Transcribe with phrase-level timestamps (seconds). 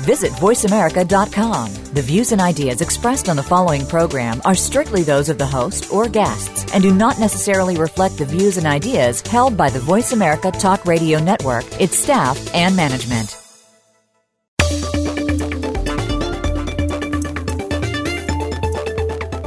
[0.00, 1.74] Visit VoiceAmerica.com.
[1.94, 5.92] The views and ideas expressed on the following program are strictly those of the host
[5.92, 10.12] or guests and do not necessarily reflect the views and ideas held by the Voice
[10.12, 13.36] America Talk Radio Network, its staff, and management.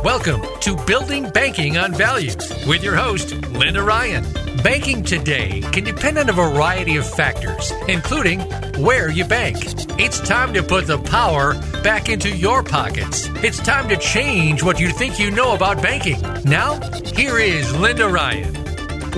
[0.04, 4.49] Welcome to Building Banking on Values with your host, Linda Ryan.
[4.64, 8.42] Banking today can depend on a variety of factors, including
[8.84, 9.58] where you bank.
[9.98, 13.30] It's time to put the power back into your pockets.
[13.42, 16.22] It's time to change what you think you know about banking.
[16.44, 16.80] Now,
[17.16, 18.69] here is Linda Ryan.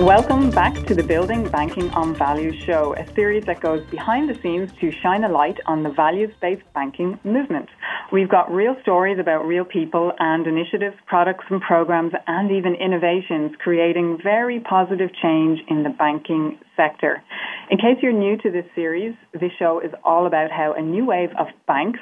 [0.02, 4.34] Welcome back to the Building Banking on Values show, a series that goes behind the
[4.42, 7.68] scenes to shine a light on the values based banking movement.
[8.10, 13.52] We've got real stories about real people and initiatives, products and programs, and even innovations
[13.62, 17.22] creating very positive change in the banking sector.
[17.70, 21.06] In case you're new to this series, this show is all about how a new
[21.06, 22.00] wave of banks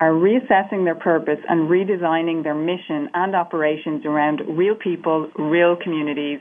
[0.00, 6.40] are reassessing their purpose and redesigning their mission and operations around real people, real communities,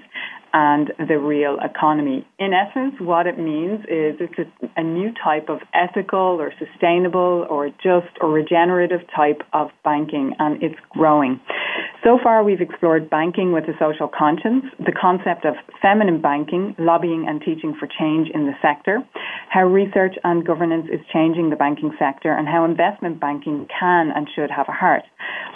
[0.53, 2.27] and the real economy.
[2.39, 7.45] In essence, what it means is it's a, a, new type of ethical or sustainable
[7.49, 11.39] or just or regenerative type of banking, and it's growing.
[12.03, 17.27] So far, we've explored banking with a social conscience, the concept of feminine banking, lobbying
[17.29, 18.99] and teaching for change in the sector,
[19.49, 24.27] how research and governance is changing the banking sector, and how investment banking can and
[24.33, 25.03] should have a heart.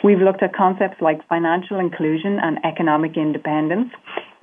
[0.04, 3.90] We've looked at concepts like financial inclusion and economic independence,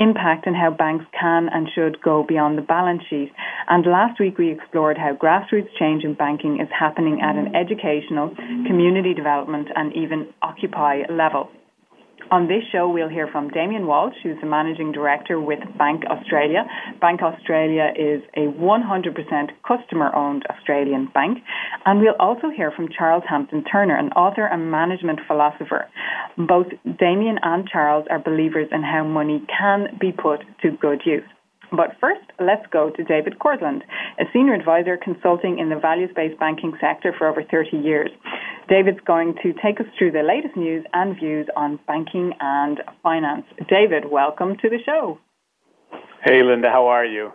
[0.02, 3.30] impact and how banks can and should go beyond the balance sheet.
[3.68, 8.34] And last week we explored how grassroots change in banking is happening at an educational,
[8.66, 11.48] community development, and even Occupy level.
[12.32, 16.64] On this show, we'll hear from Damien Walsh, who's the managing director with Bank Australia.
[16.98, 21.40] Bank Australia is a 100% customer owned Australian bank.
[21.84, 25.90] And we'll also hear from Charles Hampden-Turner, an author and management philosopher.
[26.38, 26.68] Both
[26.98, 31.28] Damien and Charles are believers in how money can be put to good use.
[31.72, 33.80] But first, let's go to David Korslund,
[34.20, 38.10] a senior advisor consulting in the values based banking sector for over 30 years.
[38.68, 43.46] David's going to take us through the latest news and views on banking and finance.
[43.70, 45.18] David, welcome to the show.
[46.22, 47.32] Hey, Linda, how are you?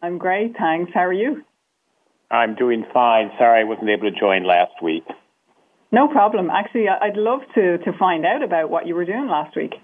[0.00, 0.92] I'm great, thanks.
[0.94, 1.42] How are you?
[2.30, 3.30] I'm doing fine.
[3.36, 5.04] Sorry I wasn't able to join last week.
[5.90, 6.50] No problem.
[6.50, 9.74] Actually, I'd love to, to find out about what you were doing last week.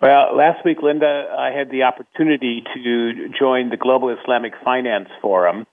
[0.00, 5.66] Well, last week, Linda, I had the opportunity to join the Global Islamic Finance Forum,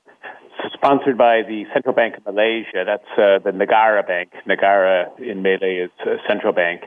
[0.74, 2.84] sponsored by the Central Bank of Malaysia.
[2.86, 4.32] That's uh, the Negara Bank.
[4.46, 6.82] Negara in Malay is a central bank.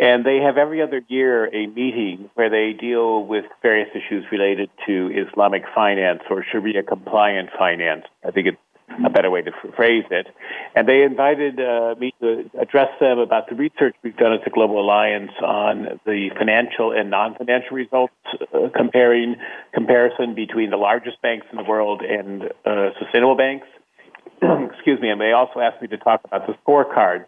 [0.00, 4.70] And they have every other year a meeting where they deal with various issues related
[4.86, 8.04] to Islamic finance or Sharia compliant finance.
[8.24, 8.58] I think it's
[9.04, 10.26] a better way to phrase it.
[10.74, 14.50] And they invited uh, me to address them about the research we've done at the
[14.50, 18.14] Global Alliance on the financial and non-financial results,
[18.52, 19.36] uh, comparing
[19.72, 23.66] comparison between the largest banks in the world and uh, sustainable banks.
[24.42, 25.10] Excuse me.
[25.10, 27.26] And they also asked me to talk about the scorecards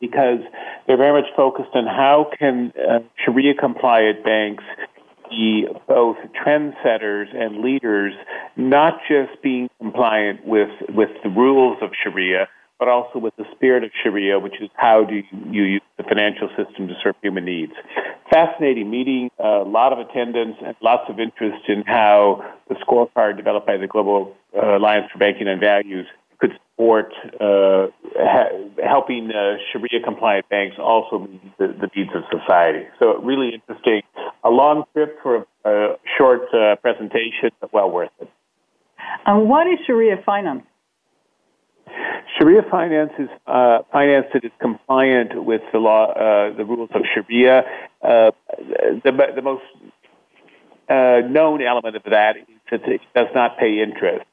[0.00, 0.40] because
[0.86, 4.64] they're very much focused on how can uh, Sharia compliant banks
[5.30, 8.12] be both trendsetters and leaders,
[8.56, 12.48] not just being compliant with, with the rules of Sharia,
[12.78, 16.48] but also with the spirit of Sharia, which is how do you use the financial
[16.56, 17.72] system to serve human needs.
[18.30, 23.66] Fascinating meeting, a lot of attendance, and lots of interest in how the scorecard developed
[23.66, 26.06] by the Global uh, Alliance for Banking and Values
[26.80, 28.50] support uh, ha-
[28.82, 32.86] helping uh, Sharia compliant banks also meet the, the, needs of society.
[32.98, 34.02] So, really interesting.
[34.44, 38.30] A long trip for a, short uh, presentation, but well worth it.
[39.26, 40.62] And what is Sharia finance?
[42.38, 47.02] Sharia finance is uh, finance that is compliant with the law, uh, the rules of
[47.12, 47.64] Sharia.
[48.00, 48.30] Uh,
[49.04, 49.64] the, the most
[50.88, 54.24] known element of that is that it does not pay interest.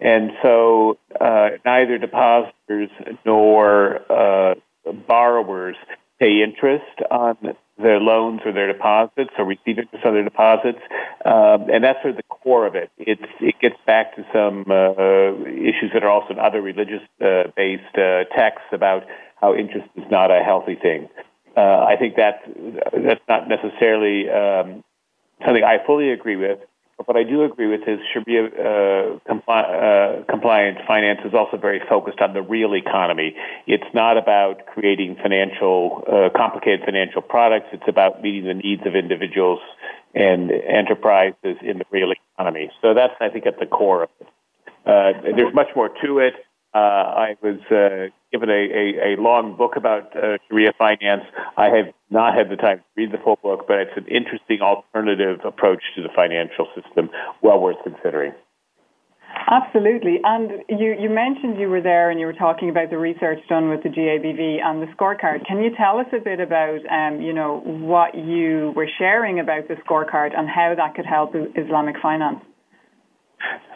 [0.00, 2.90] And so uh, neither depositors
[3.24, 4.54] nor uh,
[5.06, 5.76] borrowers
[6.20, 7.36] pay interest on
[7.78, 10.80] their loans or their deposits or receive interest on their deposits.
[11.24, 12.90] Um, and that's sort of the core of it.
[12.98, 17.44] It's, it gets back to some uh, issues that are also in other religious uh,
[17.56, 19.04] based uh, texts about
[19.40, 21.08] how interest is not a healthy thing.
[21.56, 22.42] Uh, I think that
[22.92, 24.84] that's not necessarily um,
[25.44, 26.58] something I fully agree with.
[26.98, 31.80] But what I do agree with is Sharia uh, compli- uh, finance is also very
[31.88, 33.36] focused on the real economy.
[33.68, 37.66] It's not about creating financial, uh, complicated financial products.
[37.72, 39.60] It's about meeting the needs of individuals
[40.12, 42.70] and enterprises in the real economy.
[42.82, 44.26] So that's, I think, at the core of it.
[44.84, 46.34] Uh, there's much more to it.
[46.74, 51.22] Uh, I was uh, given a, a, a, long book about uh, Sharia finance.
[51.56, 54.60] I have not had the time to read the full book, but it's an interesting
[54.60, 57.10] alternative approach to the financial system,
[57.42, 58.32] well worth considering.
[59.50, 60.20] Absolutely.
[60.24, 63.68] And you, you mentioned you were there and you were talking about the research done
[63.68, 65.46] with the GABV and the scorecard.
[65.46, 69.68] Can you tell us a bit about, um, you know, what you were sharing about
[69.68, 72.40] the scorecard and how that could help Islamic finance?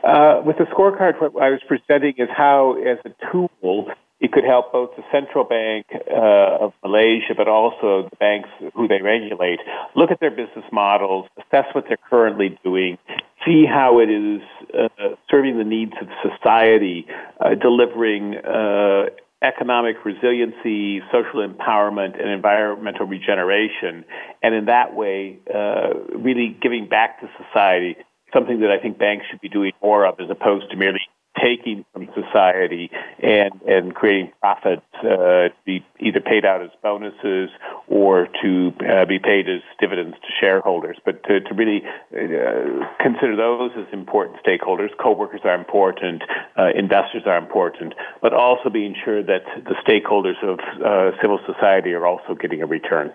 [0.02, 3.90] Uh, with the scorecard, what I was presenting is how, as a tool,
[4.22, 8.86] it could help both the central bank uh, of Malaysia, but also the banks who
[8.86, 9.58] they regulate,
[9.96, 12.98] look at their business models, assess what they're currently doing,
[13.44, 14.40] see how it is
[14.78, 17.04] uh, serving the needs of society,
[17.40, 19.06] uh, delivering uh,
[19.42, 24.04] economic resiliency, social empowerment, and environmental regeneration,
[24.40, 27.96] and in that way, uh, really giving back to society
[28.32, 31.00] something that I think banks should be doing more of as opposed to merely
[31.42, 32.90] taking from society
[33.22, 37.50] and, and creating profits uh, to be either paid out as bonuses
[37.88, 40.96] or to uh, be paid as dividends to shareholders.
[41.04, 46.22] But to, to really uh, consider those as important stakeholders, co-workers are important,
[46.58, 51.92] uh, investors are important, but also being sure that the stakeholders of uh, civil society
[51.92, 53.12] are also getting a return.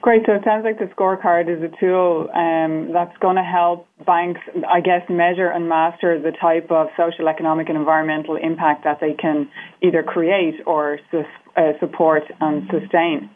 [0.00, 0.22] Great.
[0.26, 4.40] So it sounds like the scorecard is a tool um, that's going to help banks,
[4.68, 9.14] I guess, measure and master the type of social, economic, and environmental impact that they
[9.14, 9.48] can
[9.80, 13.30] either create or uh, support and sustain.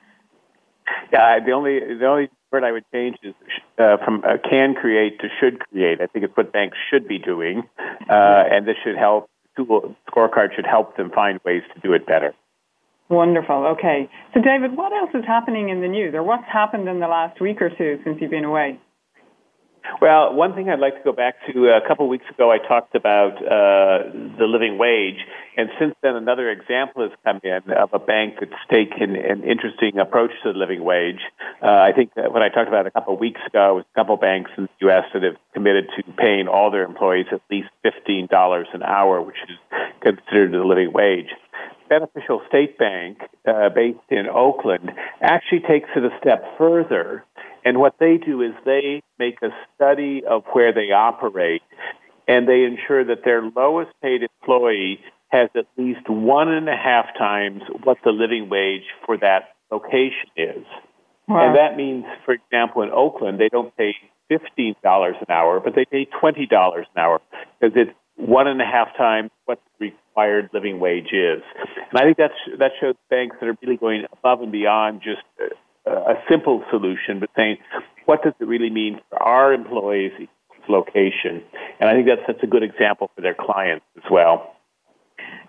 [1.13, 3.35] Yeah, the only the only word I would change is
[3.79, 6.01] uh, from uh, can create to should create.
[6.01, 9.29] I think it's what banks should be doing, uh, and this should help.
[9.57, 12.35] Tool scorecard should help them find ways to do it better.
[13.09, 13.77] Wonderful.
[13.79, 14.09] Okay.
[14.35, 17.41] So, David, what else is happening in the news, or what's happened in the last
[17.41, 18.81] week or two since you've been away?
[20.01, 22.59] Well, one thing I'd like to go back to a couple of weeks ago, I
[22.59, 25.19] talked about uh, the living wage,
[25.57, 29.99] and since then, another example has come in of a bank that's taken an interesting
[29.99, 31.21] approach to the living wage.
[31.63, 33.95] Uh, I think that what I talked about a couple of weeks ago was a
[33.95, 35.05] couple of banks in the U.S.
[35.15, 39.57] that have committed to paying all their employees at least $15 an hour, which is
[40.03, 41.31] considered the living wage.
[41.89, 47.25] Beneficial State Bank, uh, based in Oakland, actually takes it a step further.
[47.65, 51.63] And what they do is they make a study of where they operate
[52.29, 57.07] and they ensure that their lowest paid employee has at least one and a half
[57.19, 60.65] times what the living wage for that location is.
[61.29, 61.49] Wow.
[61.49, 63.95] And that means, for example, in Oakland, they don't pay
[64.31, 67.21] $15 an hour, but they pay $20 an hour
[67.61, 71.43] because it's one and a half times what the required living wage is.
[71.91, 75.23] And I think that's, that shows banks that are really going above and beyond just
[75.87, 77.59] a, a simple solution, but saying,
[78.07, 80.13] what does it really mean for our employees'
[80.69, 81.43] location?
[81.79, 84.56] And I think that's, that's a good example for their clients as well.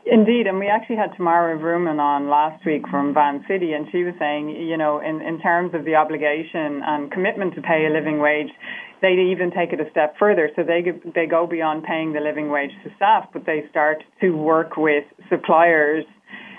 [0.10, 4.14] Indeed, and we actually had Tamara Vrooman on last week from Vancity, and she was
[4.20, 8.20] saying, you know, in, in terms of the obligation and commitment to pay a living
[8.20, 8.50] wage,
[9.02, 10.50] they even take it a step further.
[10.56, 10.82] So they
[11.14, 15.04] they go beyond paying the living wage to staff, but they start to work with
[15.30, 16.06] suppliers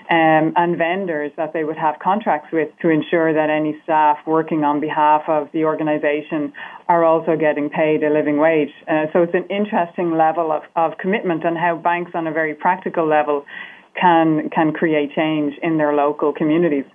[0.09, 4.63] um, and vendors that they would have contracts with to ensure that any staff working
[4.63, 6.51] on behalf of the organisation
[6.87, 8.73] are also getting paid a living wage.
[8.87, 12.55] Uh, so it's an interesting level of, of commitment and how banks on a very
[12.55, 13.45] practical level
[13.99, 16.85] can can create change in their local communities.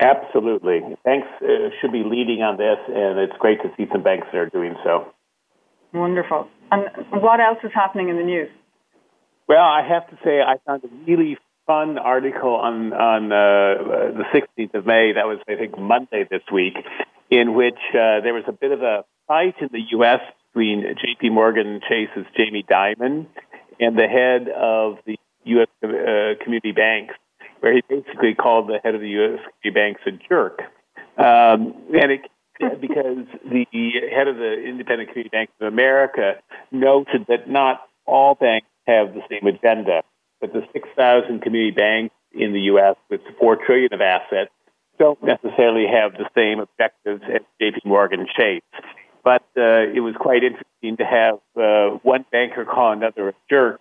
[0.00, 0.80] Absolutely.
[1.04, 4.38] Banks uh, should be leading on this, and it's great to see some banks that
[4.38, 5.12] are doing so.
[5.92, 6.48] Wonderful.
[6.70, 8.48] And what else is happening in the news?
[9.48, 11.36] Well, I have to say, I found a really
[11.68, 15.12] fun article on on uh, the 16th of May.
[15.12, 16.74] That was, I think, Monday this week,
[17.30, 20.20] in which uh, there was a bit of a fight in the U.S.
[20.48, 21.28] between J.P.
[21.28, 23.26] Morgan Chase's Jamie Dimon
[23.78, 25.68] and the head of the U.S.
[25.84, 27.14] Uh, community banks,
[27.60, 29.40] where he basically called the head of the U.S.
[29.60, 30.60] community banks a jerk,
[31.18, 32.22] um, and it
[32.80, 33.66] because the
[34.10, 36.32] head of the Independent Community Bank of America
[36.72, 40.02] noted that not all banks have the same agenda
[40.40, 42.96] but the 6,000 community banks in the U.S.
[43.10, 44.50] with 4 trillion of assets
[44.98, 47.80] don't necessarily have the same objectives as J.P.
[47.84, 48.62] Morgan Chase.
[49.24, 53.80] But uh, it was quite interesting to have uh, one banker call another a jerk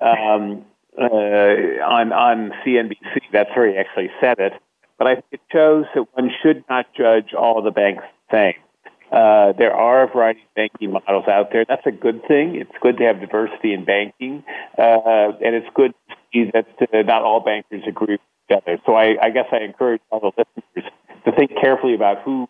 [0.00, 0.64] um,
[0.98, 3.20] uh, on on CNBC.
[3.32, 4.52] That's where he actually said it.
[4.98, 8.62] But I think it shows that one should not judge all the banks the same.
[9.10, 11.64] Uh, there are a variety of banking models out there.
[11.68, 12.54] That's a good thing.
[12.54, 14.44] It's good to have diversity in banking,
[14.78, 18.18] uh, and it's good to see that uh, not all bankers agree
[18.50, 18.78] other.
[18.86, 20.92] So I, I guess I encourage all the listeners
[21.24, 22.48] to think carefully about who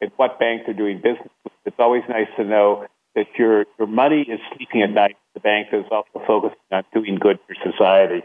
[0.00, 1.52] and what banks they're doing business with.
[1.64, 5.16] It's always nice to know that your your money is sleeping at night.
[5.34, 8.24] The bank is also focusing on doing good for society.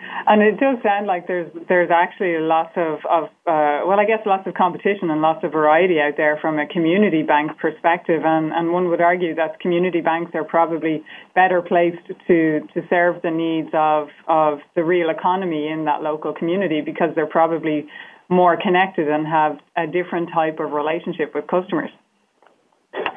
[0.00, 4.20] And it does sound like there's there's actually lots of, of uh, well, I guess
[4.26, 8.22] lots of competition and lots of variety out there from a community bank perspective.
[8.24, 11.02] And, and one would argue that community banks are probably
[11.34, 16.32] better placed to, to serve the needs of, of the real economy in that local
[16.32, 17.86] community because they're probably
[18.28, 21.90] more connected and have a different type of relationship with customers.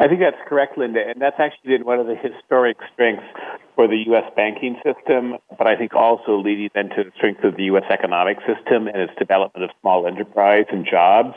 [0.02, 3.24] I think that's correct, Linda, and that's actually been one of the historic strengths
[3.76, 4.24] for the U.S.
[4.36, 7.84] banking system, but I think also leading then to the strength of the U.S.
[7.88, 11.36] economic system and its development of small enterprise and jobs.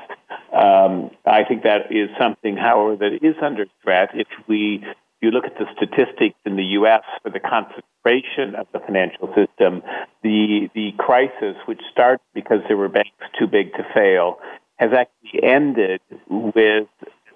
[0.51, 4.83] Um, I think that is something, however, that is under threat if we
[5.21, 7.03] you look at the statistics in the U.S.
[7.23, 9.83] for the concentration of the financial system,
[10.23, 14.39] the the crisis, which started because there were banks too big to fail,
[14.77, 16.89] has actually ended with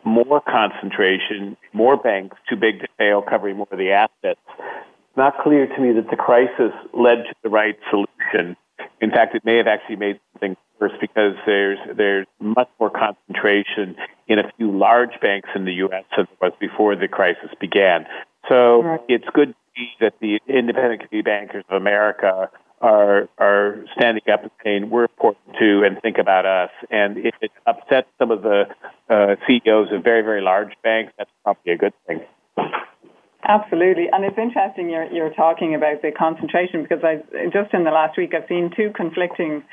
[0.08, 4.40] more concentration, more banks too big to fail, covering more of the assets.
[4.58, 8.56] It's not clear to me that the crisis led to the right solution.
[9.00, 13.96] In fact, it may have actually made things worse because there's there's much more concentration
[14.26, 16.04] in a few large banks in the U.S.
[16.16, 18.06] than there was before the crisis began.
[18.48, 19.00] So right.
[19.08, 22.50] it's good to see that the independent community bankers of America
[22.80, 26.70] are are standing up and saying we're important too and think about us.
[26.90, 28.64] And if it upsets some of the
[29.08, 32.20] uh, CEOs of very very large banks, that's probably a good thing.
[33.46, 37.90] Absolutely, and it's interesting you're you're talking about the concentration because I just in the
[37.90, 39.64] last week I've seen two conflicting.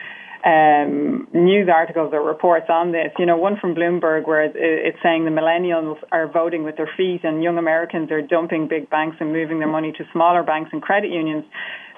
[0.46, 3.10] Um, news articles or reports on this.
[3.18, 7.22] You know, one from Bloomberg where it's saying the millennials are voting with their feet
[7.24, 10.84] and young Americans are dumping big banks and moving their money to smaller banks and
[10.84, 11.46] credit unions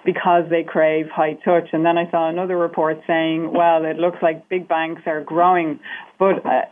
[0.07, 1.67] because they crave high touch.
[1.73, 5.81] And then I saw another report saying, well, it looks like big banks are growing.
[6.17, 6.63] But, uh,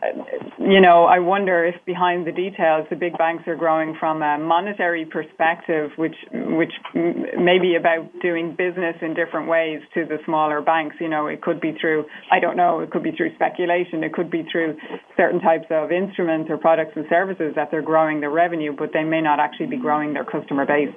[0.58, 4.38] you know, I wonder if behind the details, the big banks are growing from a
[4.38, 10.62] monetary perspective, which, which may be about doing business in different ways to the smaller
[10.62, 10.96] banks.
[10.98, 14.02] You know, it could be through, I don't know, it could be through speculation.
[14.02, 14.78] It could be through
[15.14, 19.04] certain types of instruments or products and services that they're growing their revenue, but they
[19.04, 20.88] may not actually be growing their customer base.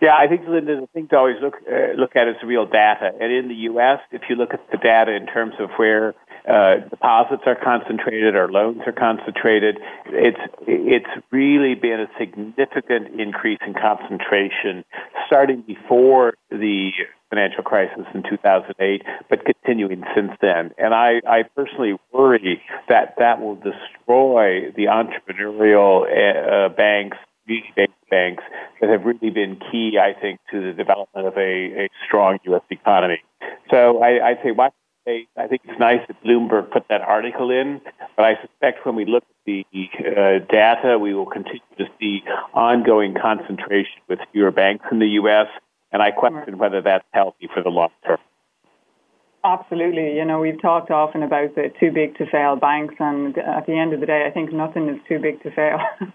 [0.00, 3.12] Yeah, I think Linda, the thing to always look uh, look at is real data.
[3.20, 6.14] And in the U.S., if you look at the data in terms of where
[6.48, 13.58] uh, deposits are concentrated or loans are concentrated, it's it's really been a significant increase
[13.66, 14.84] in concentration
[15.26, 16.92] starting before the
[17.28, 20.72] financial crisis in 2008, but continuing since then.
[20.78, 28.42] And I, I personally worry that that will destroy the entrepreneurial uh, banks community-based banks
[28.80, 32.62] that have really been key, I think, to the development of a, a strong U.S.
[32.70, 33.22] economy.
[33.70, 34.52] So I, I'd say
[35.36, 37.80] I think it's nice that Bloomberg put that article in,
[38.16, 42.22] but I suspect when we look at the uh, data, we will continue to see
[42.54, 45.46] ongoing concentration with fewer banks in the U.S.,
[45.92, 48.18] and I question whether that's healthy for the long term.
[49.42, 50.16] Absolutely.
[50.16, 53.76] You know, we've talked often about the too big to fail banks, and at the
[53.76, 55.78] end of the day, I think nothing is too big to fail.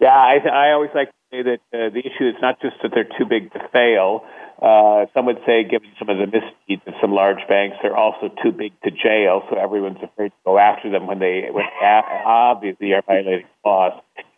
[0.00, 2.92] Yeah, I, I always like to say that uh, the issue is not just that
[2.94, 4.24] they're too big to fail.
[4.60, 8.30] Uh, some would say, given some of the misdeeds of some large banks, they're also
[8.42, 11.86] too big to jail, so everyone's afraid to go after them when they, when they
[12.24, 13.92] obviously are violating laws.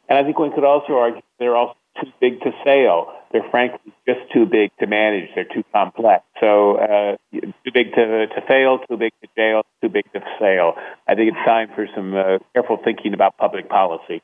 [0.09, 3.13] And I think one could also argue they're also too big to sail.
[3.33, 5.29] They're frankly just too big to manage.
[5.35, 6.25] They're too complex.
[6.41, 10.75] So uh, too big to to fail, too big to jail, too big to sail.
[11.07, 14.23] I think it's time for some uh, careful thinking about public policy.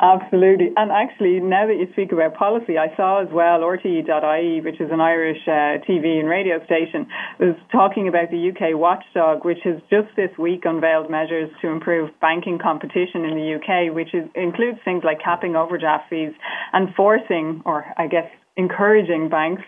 [0.00, 0.70] Absolutely.
[0.76, 4.90] And actually, now that you speak about policy, I saw as well RTE.ie, which is
[4.90, 7.06] an Irish uh, TV and radio station,
[7.38, 12.10] was talking about the UK watchdog, which has just this week unveiled measures to improve
[12.20, 16.32] banking competition in the UK, which is, includes things like capping overdraft fees
[16.72, 18.26] and forcing, or I guess
[18.56, 19.62] encouraging banks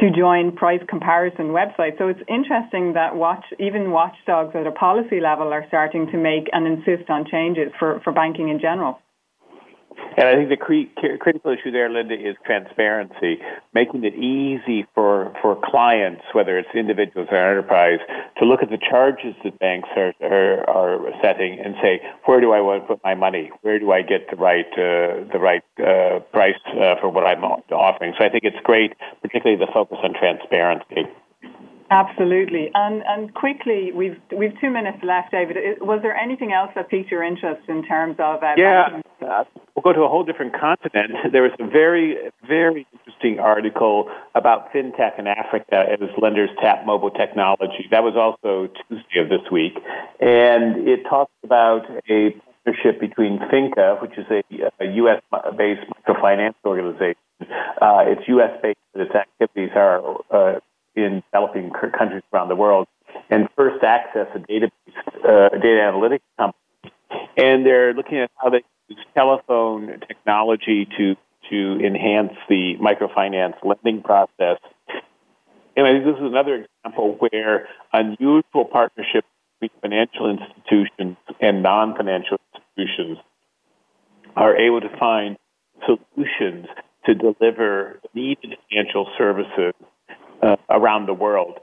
[0.00, 1.98] to join price comparison websites.
[1.98, 6.48] So it's interesting that watch, even watchdogs at a policy level are starting to make
[6.52, 9.00] and insist on changes for, for banking in general.
[10.16, 10.56] And I think the
[11.20, 13.38] critical issue there, Linda, is transparency,
[13.72, 18.00] making it easy for, for clients, whether it's individuals or enterprise,
[18.38, 22.52] to look at the charges that banks are, are, are setting and say, where do
[22.52, 23.52] I want to put my money?
[23.62, 27.44] Where do I get the right, uh, the right uh, price uh, for what I'm
[27.44, 28.14] offering?
[28.18, 31.06] So I think it's great, particularly the focus on transparency.
[31.90, 35.56] Absolutely, and and quickly, we've we've two minutes left, David.
[35.80, 38.42] Was there anything else that piqued your interest in terms of?
[38.42, 41.12] Uh, yeah, uh, we'll go to a whole different continent.
[41.32, 42.16] There was a very
[42.46, 47.88] very interesting article about fintech in Africa as lenders tap mobile technology.
[47.90, 49.74] That was also Tuesday of this week,
[50.20, 54.42] and it talks about a partnership between Finca, which is a,
[54.84, 55.22] a U.S.
[55.56, 57.16] based microfinance organization.
[57.80, 58.50] Uh, it's U.S.
[58.62, 60.60] based, but its activities are uh,
[60.94, 62.88] in developing countries around the world.
[63.30, 64.70] And First Access, a database,
[65.24, 66.92] uh, data analytics company,
[67.36, 71.16] and they're looking at how they use telephone technology to
[71.50, 74.58] to enhance the microfinance lending process.
[75.76, 79.28] And I think this is another example where unusual partnerships
[79.60, 83.18] between financial institutions and non-financial institutions
[84.36, 85.36] are able to find
[85.86, 86.66] solutions
[87.06, 89.72] to deliver needed financial services
[90.48, 91.58] uh, around the world.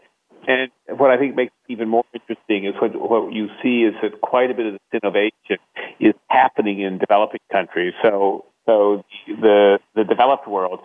[0.48, 3.96] And what I think makes it even more interesting is what, what you see is
[4.02, 5.58] that quite a bit of this innovation
[6.00, 7.94] is happening in developing countries.
[8.04, 10.82] So, so the the developed world,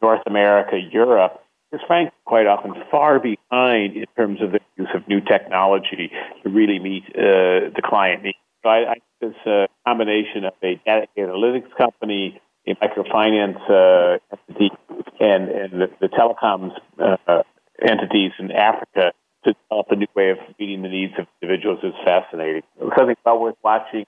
[0.00, 1.42] North America, Europe,
[1.72, 6.10] is frankly quite often far behind in terms of the use of new technology
[6.42, 8.38] to really meet uh, the client needs.
[8.62, 14.18] So I, I think this uh, combination of a data analytics company, a microfinance uh,
[14.32, 14.70] entity,
[15.18, 17.42] and, and the, the telecoms uh,
[17.82, 19.12] entities in Africa
[19.44, 22.62] to develop a new way of meeting the needs of individuals is fascinating.
[22.96, 24.04] Something well worth watching,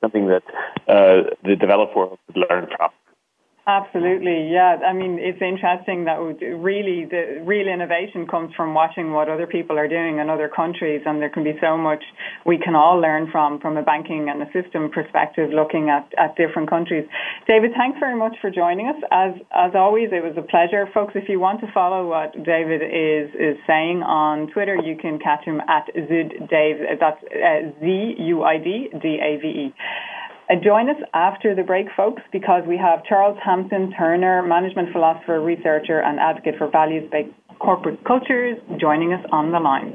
[0.00, 0.42] something that
[0.88, 2.90] uh, the developed world could learn from.
[3.66, 4.78] Absolutely, yeah.
[4.84, 9.78] I mean, it's interesting that really the real innovation comes from watching what other people
[9.78, 12.02] are doing in other countries, and there can be so much
[12.46, 16.34] we can all learn from from a banking and a system perspective, looking at, at
[16.36, 17.06] different countries.
[17.46, 18.96] David, thanks very much for joining us.
[19.12, 21.12] As as always, it was a pleasure, folks.
[21.14, 25.44] If you want to follow what David is is saying on Twitter, you can catch
[25.44, 26.76] him at Zuid Dave.
[26.98, 29.74] That's uh, Z U I D D A V E.
[30.50, 36.00] Uh, join us after the break, folks, because we have Charles Hampden-Turner, management philosopher, researcher,
[36.00, 37.30] and advocate for values based
[37.60, 39.94] corporate cultures, joining us on the line.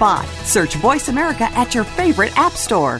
[0.01, 0.25] spot.
[0.45, 2.99] Search Voice America at your favorite app store.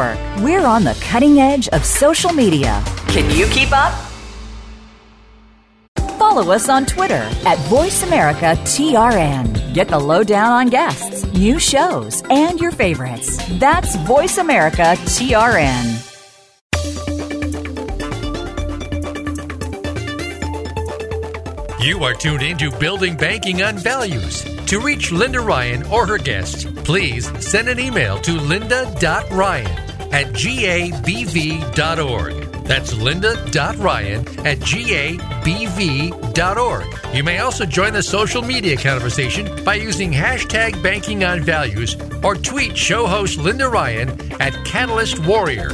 [0.01, 0.43] Network.
[0.43, 2.83] We're on the cutting edge of social media.
[3.07, 3.93] Can you keep up?
[6.17, 9.73] Follow us on Twitter at VoiceAmericaTRN.
[9.73, 13.37] Get the lowdown on guests, new shows, and your favorites.
[13.59, 16.07] That's VoiceAmericaTRN.
[21.83, 24.43] You are tuned in to Building Banking on Values.
[24.67, 31.71] To reach Linda Ryan or her guests, please send an email to linda.ryan at gabv.org.
[32.63, 35.15] That's linda.ryan at gabv.org.
[37.13, 42.35] You may also join the social media conversation by using hashtag banking on values or
[42.35, 44.09] tweet show host Linda Ryan
[44.41, 45.69] at Catalyst Warrior.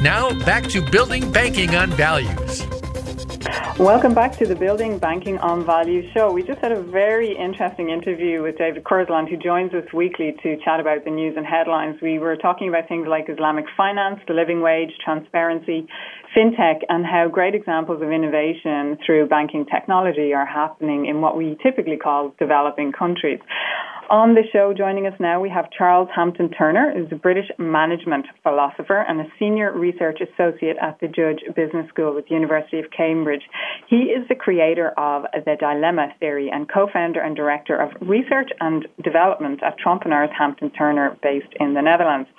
[0.00, 2.64] Now back to building banking on values.
[3.78, 6.32] Welcome back to the Building Banking on Value show.
[6.32, 10.56] We just had a very interesting interview with David Korslund, who joins us weekly to
[10.64, 12.00] chat about the news and headlines.
[12.02, 15.86] We were talking about things like Islamic finance, the living wage, transparency,
[16.36, 21.56] fintech, and how great examples of innovation through banking technology are happening in what we
[21.62, 23.38] typically call developing countries.
[24.10, 29.04] On the show, joining us now, we have Charles Hampden-Turner, who's a British management philosopher
[29.06, 33.42] and a senior research associate at the Judge Business School with the University of Cambridge.
[33.86, 38.88] He is the creator of the Dilemma Theory and co-founder and director of research and
[39.04, 42.30] development at Trompenaars Hampden-Turner, based in the Netherlands.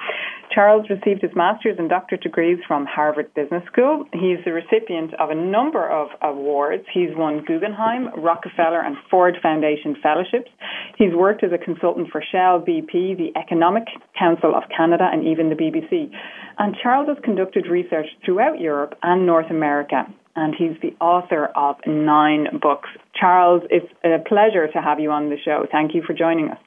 [0.51, 4.05] Charles received his master's and doctorate degrees from Harvard Business School.
[4.13, 6.85] He's the recipient of a number of awards.
[6.91, 10.49] He's won Guggenheim, Rockefeller, and Ford Foundation fellowships.
[10.97, 13.83] He's worked as a consultant for Shell, BP, the Economic
[14.17, 16.11] Council of Canada, and even the BBC.
[16.57, 20.05] And Charles has conducted research throughout Europe and North America.
[20.35, 22.89] And he's the author of nine books.
[23.19, 25.65] Charles, it's a pleasure to have you on the show.
[25.71, 26.57] Thank you for joining us.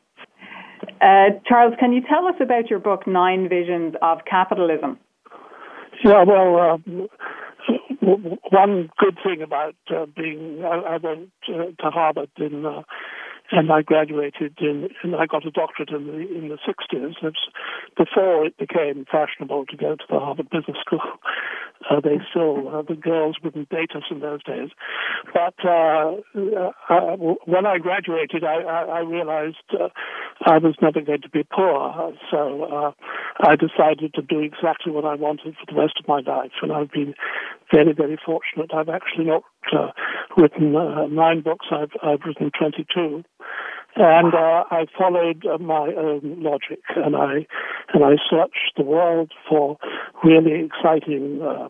[1.01, 4.99] Uh, Charles, can you tell us about your book, Nine Visions of Capitalism?
[6.05, 7.09] Yeah, well, um,
[8.51, 12.83] one good thing about uh, being, I, I went uh, to Harvard in uh,
[13.53, 17.15] and I graduated in, and I got a doctorate in the in the 60s.
[17.23, 17.39] It's
[17.97, 21.01] before it became fashionable to go to the Harvard Business School.
[21.91, 24.71] Uh, they still uh, the girls wouldn't date us in those days.
[25.35, 26.15] But uh,
[26.89, 29.89] uh, when I graduated, I, I, I realized uh,
[30.47, 32.15] I was never going to be poor.
[32.31, 32.91] So uh,
[33.41, 36.73] I decided to do exactly what I wanted for the rest of my life, and
[36.73, 37.15] I've been
[37.73, 38.71] very, very fortunate.
[38.75, 39.91] I've actually not uh,
[40.37, 41.67] written uh, nine books.
[41.71, 43.25] I've I've written twenty two,
[43.97, 47.47] and uh, I followed uh, my own logic, and I
[47.93, 49.77] and I searched the world for
[50.25, 51.69] really exciting uh,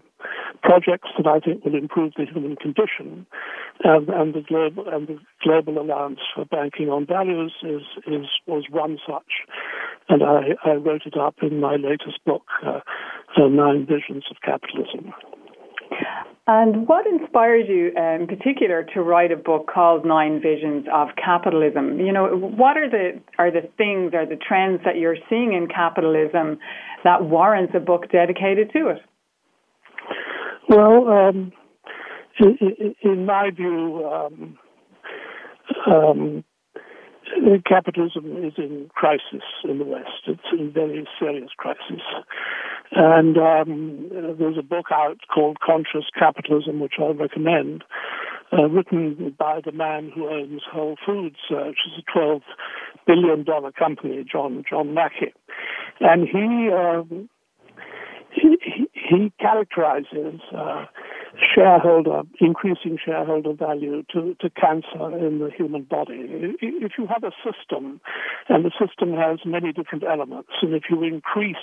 [0.62, 3.26] projects that I think will improve the human condition,
[3.82, 8.64] and, and the global and the global alliance for banking on values is is was
[8.70, 9.42] one such,
[10.08, 12.80] and I, I wrote it up in my latest book, uh,
[13.36, 15.12] Nine Visions of Capitalism.
[16.46, 21.08] And what inspired you, uh, in particular, to write a book called Nine Visions of
[21.22, 22.00] Capitalism?
[22.00, 25.68] You know, what are the are the things, are the trends that you're seeing in
[25.68, 26.58] capitalism
[27.04, 28.98] that warrants a book dedicated to it?
[30.68, 31.52] Well, um,
[32.40, 34.58] in, in, my view, um,
[35.86, 36.44] um,
[37.66, 40.26] capitalism is in crisis in the West.
[40.26, 42.02] It's in very serious crisis.
[42.92, 47.84] And um, there's a book out called Conscious Capitalism, which I recommend,
[48.52, 52.42] uh, written by the man who owns Whole Foods, uh, which is a $12
[53.06, 53.44] billion
[53.78, 55.32] company, John John Mackey.
[56.00, 57.28] And he, um,
[58.30, 58.58] he,
[58.92, 60.84] he characterizes uh,
[61.54, 66.56] shareholder, increasing shareholder value to, to cancer in the human body.
[66.60, 68.00] If you have a system,
[68.48, 71.56] and the system has many different elements, and if you increase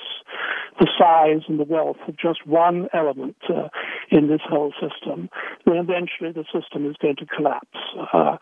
[0.80, 3.70] the size and the wealth of just one element uh,
[4.10, 5.30] in this whole system,
[5.66, 7.78] then eventually the system is going to collapse.
[8.14, 8.38] Uh,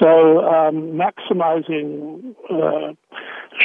[0.00, 2.92] so um, maximizing uh,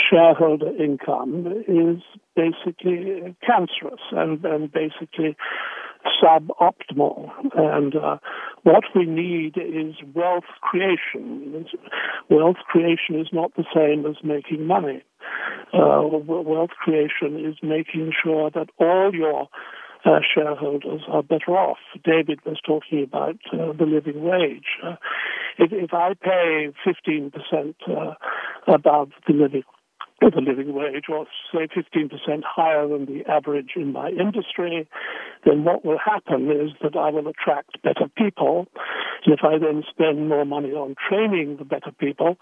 [0.09, 2.01] shareholder income is
[2.35, 5.35] basically cancerous and, and basically
[6.21, 7.29] suboptimal.
[7.55, 8.17] And uh,
[8.63, 11.65] what we need is wealth creation.
[12.29, 15.03] Wealth creation is not the same as making money.
[15.73, 19.47] Uh, wealth creation is making sure that all your
[20.05, 21.77] uh, shareholders are better off.
[22.03, 24.77] David was talking about uh, the living wage.
[24.83, 24.95] Uh,
[25.57, 27.31] if, if, I pay 15%
[27.87, 28.13] uh,
[28.67, 29.63] above the living
[30.29, 32.09] the living wage, or say 15%
[32.43, 34.87] higher than the average in my industry,
[35.45, 38.67] then what will happen is that I will attract better people.
[39.25, 42.37] And if I then spend more money on training the better people,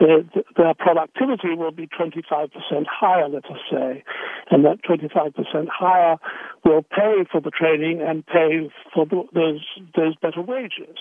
[0.00, 0.22] their,
[0.56, 2.50] their productivity will be 25%
[2.86, 4.02] higher, let us say.
[4.50, 6.16] And that 25% higher
[6.64, 9.64] will pay for the training and pay for the, those,
[9.96, 10.96] those better wages.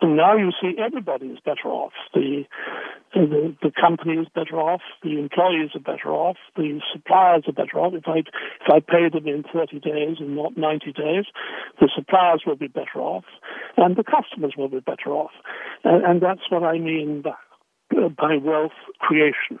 [0.00, 1.92] And now you see everybody is better off.
[2.14, 2.44] The,
[3.14, 5.18] the, the company is better off, the
[5.74, 7.94] are better off, the suppliers are better off.
[7.94, 11.24] If I, if I pay them in 30 days and not 90 days,
[11.80, 13.24] the suppliers will be better off
[13.76, 15.32] and the customers will be better off.
[15.84, 17.34] And, and that's what I mean by,
[17.90, 19.58] by wealth creation.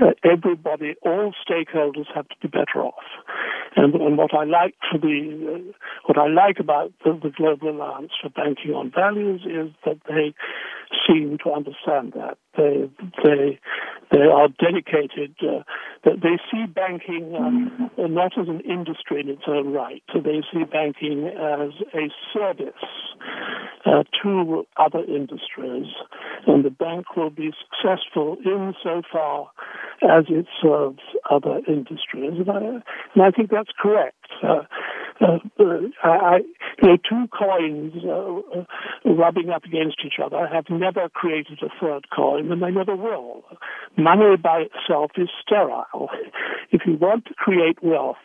[0.00, 3.04] Uh, everybody, all stakeholders have to be better off.
[3.76, 5.72] And, and what I like for the, uh,
[6.06, 10.34] what I like about the, the Global Alliance for Banking on Values is that they
[11.06, 12.38] seem to understand that.
[12.56, 12.90] They
[13.24, 13.58] they
[14.10, 15.34] they are dedicated.
[15.40, 15.62] Uh,
[16.04, 20.02] they see banking uh, not as an industry in its own right.
[20.12, 22.74] So they see banking as a service
[23.86, 25.86] uh, to other industries,
[26.46, 29.50] and the bank will be successful insofar
[30.02, 31.00] as it serves
[31.30, 32.32] other industries.
[32.38, 32.58] And I,
[33.14, 34.16] and I think that's correct.
[34.42, 34.62] Uh,
[35.20, 35.38] uh,
[36.02, 36.38] I,
[36.82, 42.06] you know, two coins uh, rubbing up against each other have never created a third
[42.14, 43.44] coin, and they never will.
[43.96, 46.08] money by itself is sterile.
[46.72, 48.16] If you want to create wealth,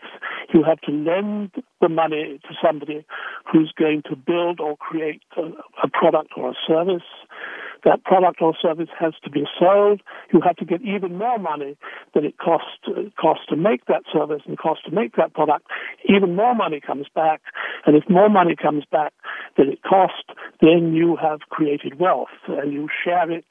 [0.54, 3.06] you have to lend the money to somebody
[3.52, 5.42] who's going to build or create a,
[5.84, 7.04] a product or a service
[7.86, 10.02] that product or service has to be sold.
[10.34, 11.78] You have to get even more money
[12.14, 15.68] than it costs to make that service and costs to make that product.
[16.10, 17.42] Even more money comes back,
[17.86, 19.14] and if more money comes back
[19.58, 20.30] than it costs,
[20.62, 23.46] then you have created wealth and you share it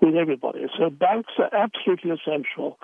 [0.00, 0.66] with everybody.
[0.78, 2.78] So banks are absolutely essential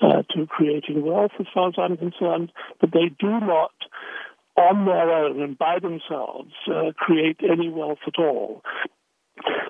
[0.00, 3.72] uh, to creating wealth, as far as I'm concerned, but they do not
[4.56, 8.62] on their own and by themselves uh, create any wealth at all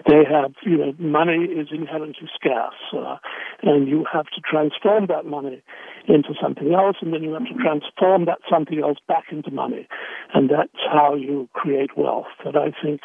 [0.07, 3.16] they have, you know, money is inherently scarce, uh,
[3.62, 5.62] and you have to transform that money
[6.09, 9.87] into something else, and then you have to transform that something else back into money,
[10.35, 12.27] and that's how you create wealth.
[12.44, 13.03] And I think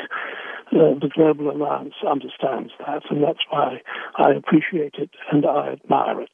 [0.72, 3.82] uh, the Global Alliance understands that, and that's why
[4.18, 6.30] I appreciate it and I admire it.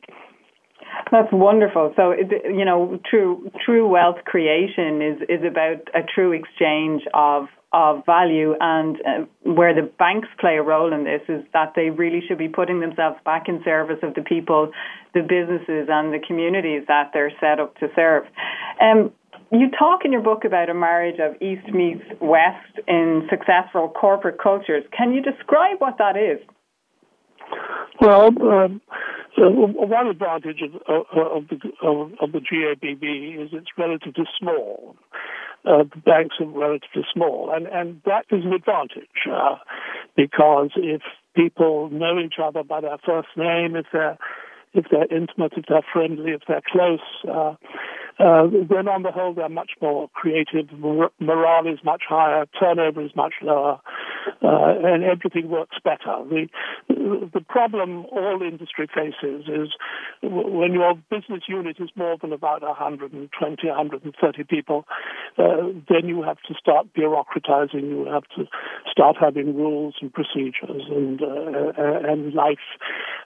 [1.11, 1.93] That's wonderful.
[1.95, 8.05] So, you know, true true wealth creation is is about a true exchange of of
[8.05, 12.21] value, and uh, where the banks play a role in this is that they really
[12.27, 14.71] should be putting themselves back in service of the people,
[15.13, 18.25] the businesses, and the communities that they're set up to serve.
[18.79, 19.11] Um,
[19.51, 24.37] you talk in your book about a marriage of East meets West in successful corporate
[24.41, 24.83] cultures.
[24.95, 26.39] Can you describe what that is?
[28.01, 28.81] Well, um,
[29.37, 34.95] one advantage of, of, the, of, of the GABV is it's relatively small.
[35.65, 39.55] Uh, the banks are relatively small, and and that is an advantage uh,
[40.17, 41.01] because if
[41.35, 44.17] people know each other by their first name, if they're
[44.73, 47.55] if they're intimate, if they're friendly, if they're close, uh,
[48.19, 50.67] uh, then on the whole they're much more creative.
[50.73, 53.79] Morale is much higher, turnover is much lower,
[54.41, 56.23] uh, and everything works better.
[56.29, 56.47] The
[57.33, 59.69] the problem all industry faces is
[60.21, 64.85] when your business unit is more than about 120, 130 people,
[65.37, 65.43] uh,
[65.89, 67.89] then you have to start bureaucratizing.
[67.89, 68.45] You have to
[68.89, 72.57] start having rules and procedures, and uh, and life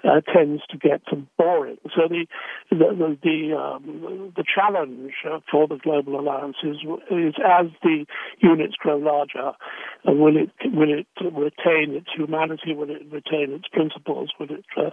[0.03, 1.01] uh, tends to get
[1.37, 1.77] boring.
[1.95, 2.25] So the
[2.69, 5.13] the the, um, the challenge
[5.51, 6.77] for the Global Alliance is,
[7.11, 8.05] is as the
[8.39, 9.49] units grow larger,
[10.07, 12.73] uh, will it will it retain its humanity?
[12.73, 14.31] Will it retain its principles?
[14.39, 14.91] Will it uh,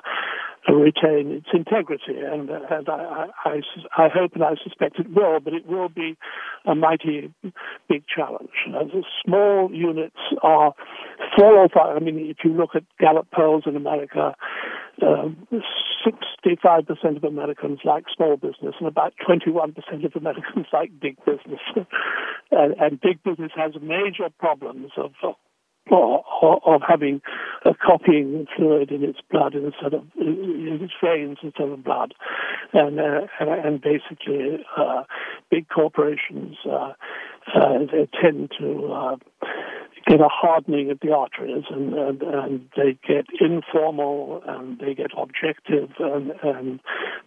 [0.73, 2.19] retain its integrity?
[2.19, 3.61] And, uh, and I, I,
[3.97, 6.17] I, hope and I suspect it will, but it will be
[6.65, 7.33] a mighty
[7.89, 8.51] big challenge.
[8.69, 10.75] Uh, the small units are
[11.39, 11.97] four or five.
[11.97, 14.35] I mean, if you look at Gallup polls in America,
[15.03, 15.47] um,
[16.07, 21.61] 65% of Americans like small business and about 21% of Americans like big business.
[22.51, 25.13] and, and, big business has major problems of,
[25.91, 27.21] of having
[27.65, 32.15] a copying fluid in its blood instead of in its veins instead of blood,
[32.73, 35.05] and uh, and, basically uh,
[35.51, 36.93] big corporations uh,
[37.55, 37.79] uh
[38.21, 39.17] tend to uh,
[40.07, 45.11] get a hardening of the arteries and, and, and they get informal and they get
[45.17, 46.81] objective and, and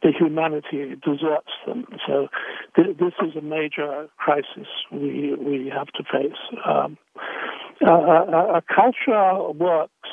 [0.04, 1.86] the humanity deserts them.
[2.06, 2.28] So
[2.76, 6.38] th- this is a major crisis we, we have to face.
[6.66, 6.98] Um,
[7.86, 10.10] a, a, a culture works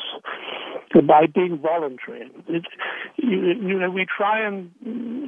[1.02, 2.30] by being voluntary.
[2.48, 2.64] It,
[3.16, 4.70] you, you, know, we try and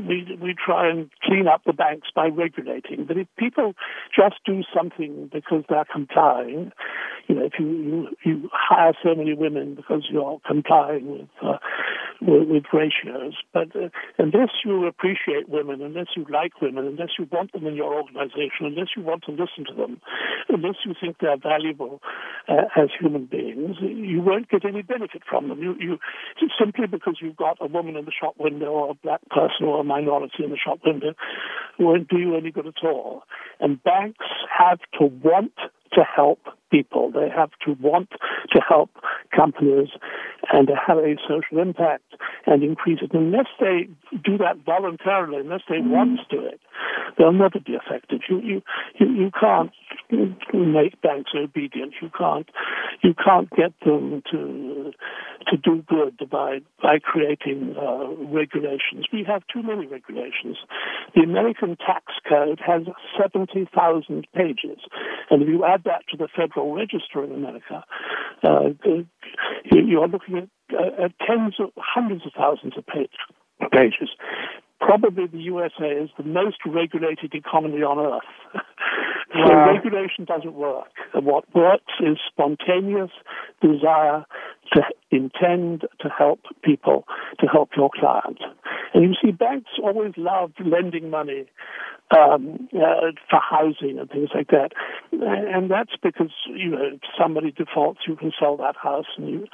[0.06, 3.74] we we try and clean up the banks by regulating, but if people
[4.14, 6.72] just do something because they're complying,
[7.26, 11.58] you know, if you you, you hire so many women because you're complying with uh,
[12.20, 17.26] with, with, ratios, but uh, unless you appreciate women, unless you like women, unless you
[17.30, 20.00] want them in your organization, unless you want to listen to them,
[20.48, 22.00] unless you think they're valuable
[22.48, 25.55] uh, as human beings, you won't get any benefit from them.
[25.58, 25.98] You, you
[26.58, 29.80] simply because you've got a woman in the shop window or a black person or
[29.80, 31.14] a minority in the shop window
[31.78, 33.22] won't do you any good at all.
[33.60, 34.24] And banks
[34.56, 35.52] have to want
[35.92, 37.10] to help people.
[37.10, 38.10] They have to want
[38.52, 38.90] to help
[39.34, 39.88] companies
[40.52, 42.14] and to have a social impact
[42.46, 43.12] and increase it.
[43.12, 43.88] Unless they
[44.24, 45.90] do that voluntarily, unless they mm-hmm.
[45.90, 46.60] want to do it,
[47.18, 48.20] they'll never be effective.
[48.28, 48.62] You, you,
[48.98, 49.70] you, you can't
[50.10, 51.94] make banks obedient.
[52.00, 52.48] You can't,
[53.02, 54.92] you can't get them to,
[55.48, 59.06] to do good by, by creating uh, regulations.
[59.12, 60.58] We have too many regulations.
[61.14, 62.82] The American tax code has
[63.20, 64.78] 70,000 pages.
[65.30, 67.84] And if you add that to the Federal Register in America,
[68.42, 68.70] uh,
[69.64, 73.10] you're looking at, uh, at tens of hundreds of thousands of page,
[73.72, 74.10] pages.
[74.80, 78.62] Probably the USA is the most regulated economy on earth.
[79.32, 80.88] so regulation doesn't work.
[81.14, 83.10] What works is spontaneous
[83.62, 84.24] desire
[84.72, 87.04] to intend to help people,
[87.40, 88.38] to help your client.
[88.94, 91.46] And you see, banks always love lending money
[92.16, 94.70] um, uh, for housing and things like that.
[95.12, 99.46] And that's because you know if somebody defaults, you can sell that house, and you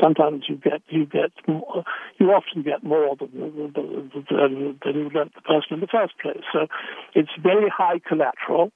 [0.00, 1.84] sometimes you get you get more,
[2.18, 6.44] you often get more than than, than you lent the person in the first place.
[6.52, 6.66] So
[7.14, 8.70] it's very high collateral,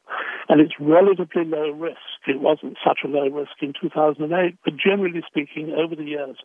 [0.49, 1.99] and it's relatively low risk.
[2.27, 6.37] It wasn't such a low risk in 2008, but generally speaking, over the years,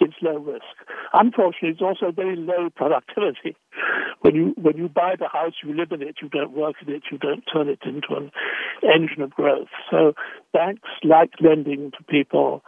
[0.00, 0.76] it's low risk.
[1.12, 3.56] Unfortunately, it's also very low productivity.
[4.20, 6.92] When you when you buy the house, you live in it, you don't work in
[6.92, 8.30] it, you don't turn it into an
[8.82, 9.68] engine of growth.
[9.90, 10.12] So
[10.52, 12.62] banks like lending to people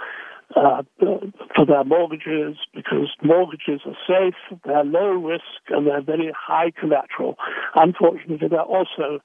[0.57, 6.71] uh, for their mortgages because mortgages are safe, they're low risk, and they're very high
[6.79, 7.37] collateral.
[7.75, 9.21] Unfortunately, they're also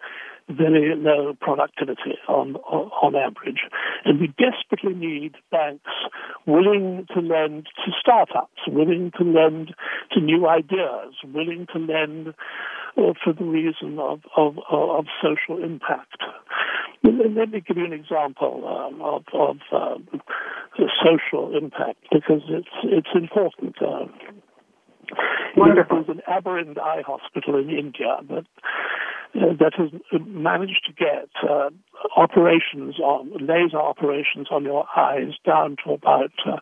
[0.50, 3.62] very low productivity on, on, on average.
[4.06, 5.92] And we desperately need banks
[6.46, 9.74] willing to lend to startups, willing to lend
[10.12, 12.30] to new ideas, willing to lend
[12.98, 16.22] uh, for the reason of, of, of social impact.
[17.04, 19.96] Let me give you an example um, of, of uh,
[21.06, 23.76] social impact because it's it's important.
[23.82, 24.08] Uh,
[25.56, 26.04] Wonderful.
[26.04, 28.46] There's an Aravind Eye Hospital in India that
[29.36, 29.92] uh, that has
[30.28, 31.70] managed to get uh,
[32.18, 36.58] operations on laser operations on your eyes down to about uh,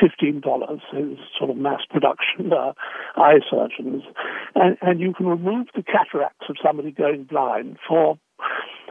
[0.00, 2.72] fifteen dollars in sort of mass production uh,
[3.16, 4.04] eye surgeons,
[4.54, 8.18] and, and you can remove the cataracts of somebody going blind for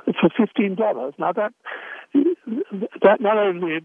[0.06, 1.14] for fifteen dollars.
[1.18, 1.54] Now that
[3.02, 3.80] that not only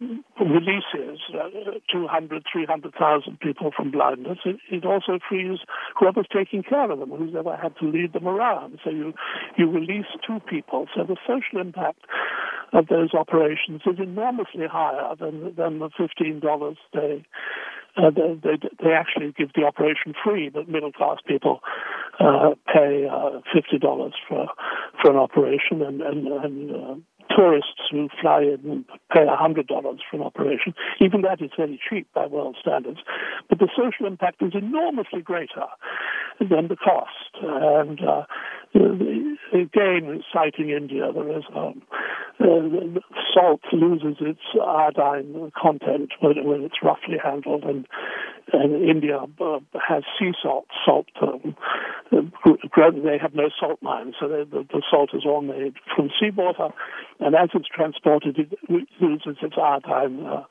[0.00, 1.48] releases uh,
[1.90, 5.58] 200, 300,000 people from blindness, it, it, also frees
[5.98, 8.78] whoever's taking care of them, who's ever had to lead them around.
[8.84, 9.14] So you,
[9.56, 10.86] you release two people.
[10.94, 12.00] So the social impact
[12.72, 17.24] of those operations is enormously higher than, than the $15 they,
[17.96, 21.60] uh, they, they, they, actually give the operation free, but middle class people
[22.20, 24.46] uh, pay uh, $50 for,
[25.00, 26.94] for an operation and, and, and uh,
[27.34, 30.74] tourists who fly in and pay $100 for an operation.
[31.00, 33.00] Even that is very cheap by world standards.
[33.48, 35.66] But the social impact is enormously greater
[36.40, 37.34] than the cost.
[37.42, 38.24] And uh,
[39.52, 41.82] again, citing India, there is um,
[42.38, 43.00] uh,
[43.32, 47.86] salt loses its iodine content when, when it's roughly handled, and,
[48.52, 49.58] and India uh,
[49.88, 50.66] has sea salt.
[50.84, 51.56] Salt um,
[52.12, 56.68] they have no salt mines, so they, the, the salt is all made from seawater,
[57.20, 60.26] and as it's transported, it loses its iodine.
[60.26, 60.44] Uh,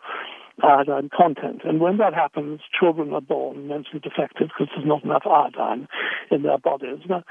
[0.64, 1.62] iodine content.
[1.64, 5.88] And when that happens, children are born mentally defective because there's not enough iodine
[6.32, 7.00] in their bodies.
[7.10, 7.24] Now,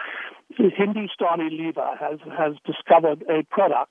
[0.56, 3.90] Hindustani Lever has, has discovered a product.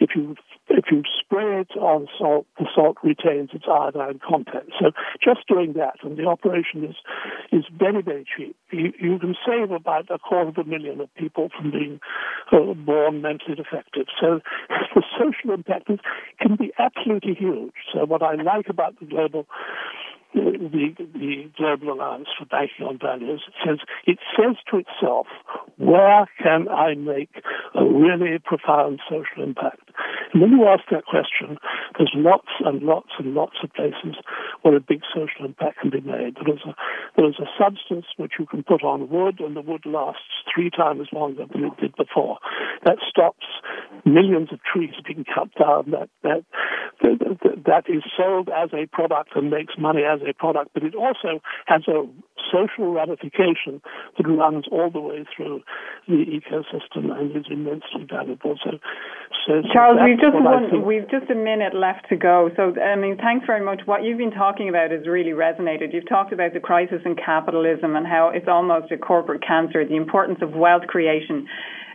[0.00, 0.36] If you
[0.68, 4.70] if you spray it on salt, the salt retains its iodine content.
[4.80, 4.90] So
[5.22, 6.96] just doing that, and the operation is
[7.52, 8.56] is very very cheap.
[8.70, 12.00] You, you can save about a quarter of a million of people from being
[12.52, 14.06] uh, born mentally defective.
[14.20, 14.40] So
[14.94, 15.88] the social impact
[16.40, 17.74] can be absolutely huge.
[17.92, 19.46] So what I like about the global
[20.34, 23.42] the, the Global Alliance for Banking on Values.
[23.46, 25.26] It says, it says to itself,
[25.76, 27.30] where can I make
[27.74, 29.90] a really profound social impact?
[30.32, 31.58] And when you ask that question,
[31.96, 34.16] there's lots and lots and lots of places
[34.62, 36.36] where a big social impact can be made.
[36.36, 36.74] There is a,
[37.16, 40.70] there is a substance which you can put on wood, and the wood lasts three
[40.70, 42.38] times longer than it did before.
[42.84, 43.46] That stops
[44.04, 45.92] millions of trees being cut down.
[45.92, 46.44] That, that,
[47.42, 51.40] that, is sold as a product and makes money as a product, but it also
[51.66, 52.06] has a
[52.52, 53.80] social ramification
[54.16, 55.62] that runs all the way through
[56.08, 58.56] the ecosystem and is immensely valuable.
[58.64, 58.78] So,
[59.46, 62.50] so Charles, we've just one, we've just a minute left to go.
[62.56, 63.82] So, I mean, thanks very much.
[63.86, 65.92] What you've been talking about has really resonated.
[65.92, 69.96] You've talked about the crisis in capitalism and how it's almost a corporate cancer, the
[69.96, 71.46] importance of wealth creation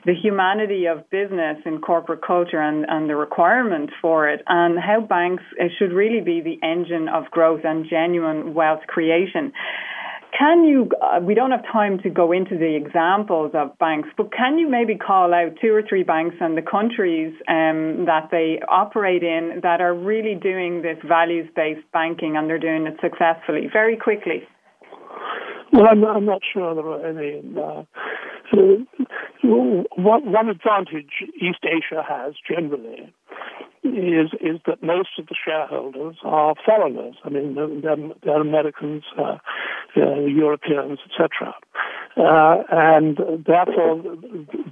[0.06, 5.02] the humanity of business in corporate culture and, and the requirement for it, and how
[5.02, 9.52] banks eh, should really be the engine of growth and genuine wealth creation.
[10.38, 14.32] Can you, uh, we don't have time to go into the examples of banks, but
[14.32, 18.60] can you maybe call out two or three banks and the countries um, that they
[18.70, 23.68] operate in that are really doing this values based banking and they're doing it successfully?
[23.72, 24.44] Very quickly.
[25.74, 27.42] Well, I'm, I'm not sure there are any.
[27.58, 27.84] Uh,
[29.44, 33.14] one, advantage East Asia has generally
[33.84, 37.16] is is that most of the shareholders are foreigners.
[37.24, 39.38] I mean, they're, they're Americans, uh,
[39.96, 41.56] uh, Europeans, etc.
[42.18, 44.04] Uh, and therefore,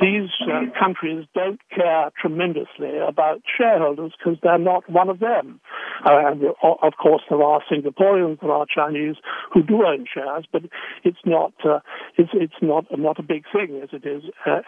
[0.02, 5.62] these uh, countries don't care tremendously about shareholders because they're not one of them.
[6.06, 9.16] Uh, and of course, there are Singaporeans, there are Chinese
[9.54, 10.64] who do own shares, but
[11.04, 11.80] it's not uh,
[12.18, 14.24] it's it's not not a big thing as it is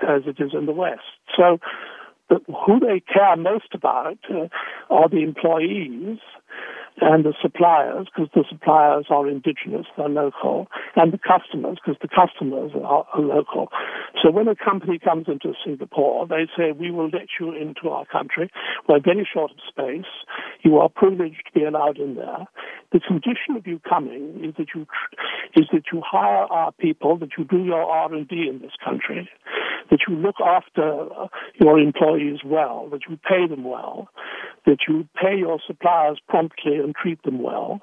[0.07, 1.01] as it is in the West.
[1.35, 1.59] So.
[2.29, 4.47] who they care most about uh,
[4.91, 6.19] are the employees
[7.01, 12.07] and the suppliers, because the suppliers are indigenous, they're local, and the customers, because the
[12.07, 13.69] customers are, are, local.
[14.21, 18.05] So when a company comes into Singapore, they say, we will let you into our
[18.05, 18.49] country.
[18.87, 20.09] We're very short of space.
[20.63, 22.47] You are privileged to be allowed in there.
[22.91, 24.87] The condition of you coming is that you,
[25.55, 29.29] is that you hire our people, that you do your R&D in this country,
[29.91, 31.07] that you look after
[31.59, 34.09] your employees well, that you pay them well,
[34.65, 37.81] that you pay your suppliers promptly and treat them well.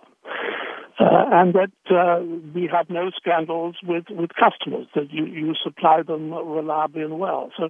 [0.99, 6.03] Uh, and that uh, we have no scandals with, with customers, that you, you supply
[6.03, 7.53] them reliably and well.
[7.57, 7.69] So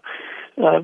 [0.62, 0.80] uh,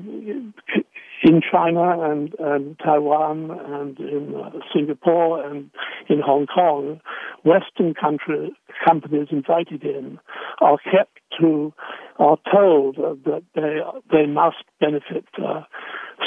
[1.23, 5.71] in China and, and Taiwan and in uh, Singapore and
[6.09, 6.99] in Hong Kong,
[7.43, 8.51] Western country,
[8.85, 10.19] companies invited in
[10.61, 11.73] are kept to,
[12.19, 13.79] are told that they,
[14.11, 15.61] they must benefit uh,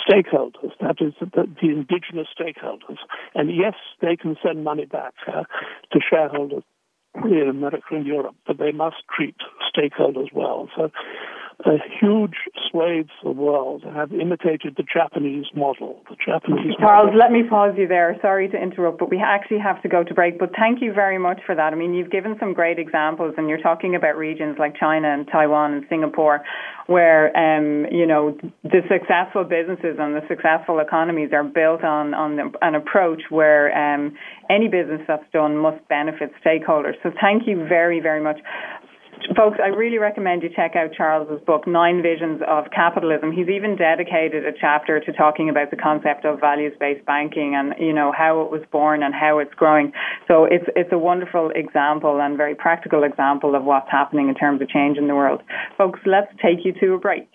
[0.09, 2.99] stakeholders, that is, the, the, indigenous stakeholders.
[3.35, 5.45] And yes, they can send money back uh,
[5.93, 6.65] to shareholders
[7.25, 9.37] in America and Europe, but they must treat
[9.75, 10.69] stakeholders well.
[10.77, 10.91] So
[11.64, 12.37] a huge
[12.71, 16.03] swathes of the world have imitated the Japanese model.
[16.11, 17.19] The Japanese Charles, model.
[17.19, 18.17] let me pause you there.
[18.21, 20.39] Sorry to interrupt, but we actually have to go to break.
[20.39, 21.73] But thank you very much for that.
[21.73, 25.27] I mean, you've given some great examples, and you're talking about regions like China and
[25.27, 26.45] Taiwan and Singapore,
[26.89, 32.53] where um, you know the successful businesses and the successful economies are built on on
[32.61, 34.14] an approach where um,
[34.51, 36.95] any business that's done must benefit stakeholders.
[37.07, 38.39] So thank you very very much.
[39.37, 43.31] Folks, I really recommend you check out Charles's book, Nine Visions of Capitalism.
[43.33, 47.93] He's even dedicated a chapter to talking about the concept of values-based banking and, you
[47.93, 49.93] know, how it was born and how it's growing.
[50.29, 54.61] So it's, it's a wonderful example and very practical example of what's happening in terms
[54.61, 55.43] of change in the world.
[55.79, 57.29] Folks, let's take you to a break.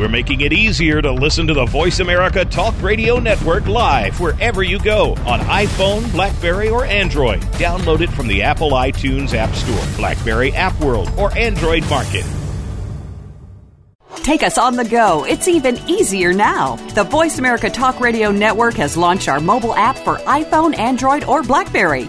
[0.00, 4.62] We're making it easier to listen to the Voice America Talk Radio Network live wherever
[4.62, 7.42] you go on iPhone, Blackberry, or Android.
[7.58, 12.24] Download it from the Apple iTunes App Store, Blackberry App World, or Android Market.
[14.22, 15.24] Take us on the go.
[15.24, 16.76] It's even easier now.
[16.94, 21.42] The Voice America Talk Radio Network has launched our mobile app for iPhone, Android, or
[21.42, 22.08] Blackberry.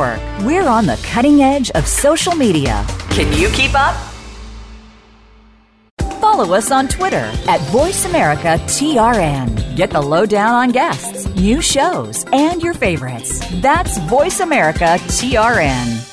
[0.01, 2.83] We're on the cutting edge of social media.
[3.11, 3.95] Can you keep up?
[6.19, 9.75] Follow us on Twitter at VoiceAmericaTRN.
[9.75, 13.43] Get the lowdown on guests, new shows, and your favorites.
[13.61, 16.07] That's VoiceAmericaTRN.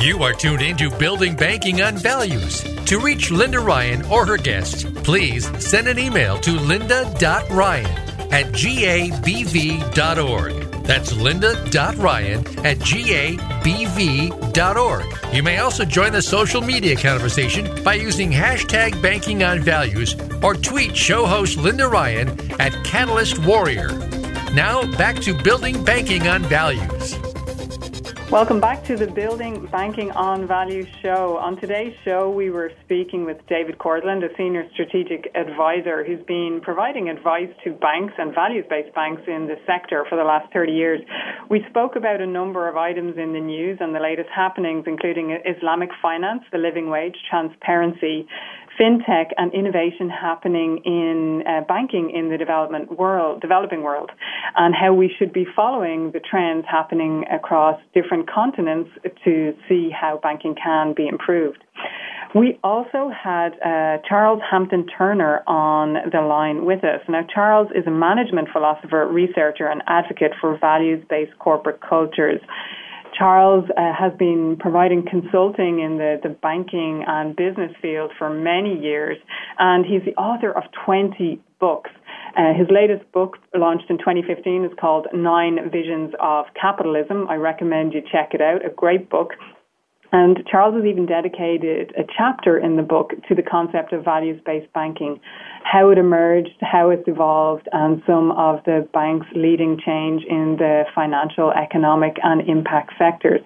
[0.00, 2.64] You are tuned into Building Banking on Values.
[2.86, 9.88] To reach Linda Ryan or her guests, please send an email to linda.ryan at gabv.org.
[10.84, 13.34] That's linda.ryan at gabv.org.
[15.34, 20.54] You may also join the social media conversation by using hashtag banking on values or
[20.54, 23.88] tweet show host Linda Ryan at Catalyst Warrior.
[24.54, 27.27] Now back to Building Banking on Values.
[28.30, 31.38] Welcome back to the Building Banking on Value show.
[31.38, 36.60] On today's show, we were speaking with David Korslund, a senior strategic advisor who's been
[36.62, 40.72] providing advice to banks and values based banks in the sector for the last 30
[40.72, 41.00] years.
[41.48, 45.30] We spoke about a number of items in the news and the latest happenings, including
[45.46, 48.28] Islamic finance, the living wage, transparency,
[48.78, 54.10] fintech and innovation happening in uh, banking in the development world, developing world,
[54.56, 58.90] and how we should be following the trends happening across different continents
[59.24, 61.62] to see how banking can be improved.
[62.34, 67.00] We also had uh, Charles Hampden-Turner on the line with us.
[67.08, 72.40] Now, Charles is a management philosopher, researcher, and advocate for values based corporate cultures.
[73.18, 78.78] Charles uh, has been providing consulting in the, the banking and business field for many
[78.78, 79.18] years,
[79.58, 81.90] and he's the author of 20 books.
[82.36, 87.26] Uh, his latest book, launched in 2015, is called Nine Visions of Capitalism.
[87.28, 88.64] I recommend you check it out.
[88.64, 89.32] A great book.
[90.12, 94.40] And Charles has even dedicated a chapter in the book to the concept of values
[94.46, 95.20] based banking,
[95.70, 100.84] how it emerged, how it's evolved, and some of the bank's leading change in the
[100.94, 103.40] financial, economic, and impact sectors.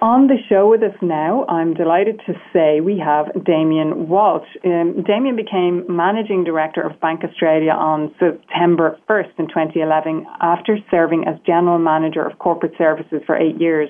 [0.00, 4.46] On the show with us now, I'm delighted to say we have Damien Walsh.
[4.64, 11.24] Um, Damien became Managing Director of Bank Australia on September 1st in 2011 after serving
[11.26, 13.88] as General Manager of Corporate Services for eight years.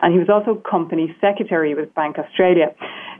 [0.00, 2.70] And he was also Company Secretary with Bank Australia.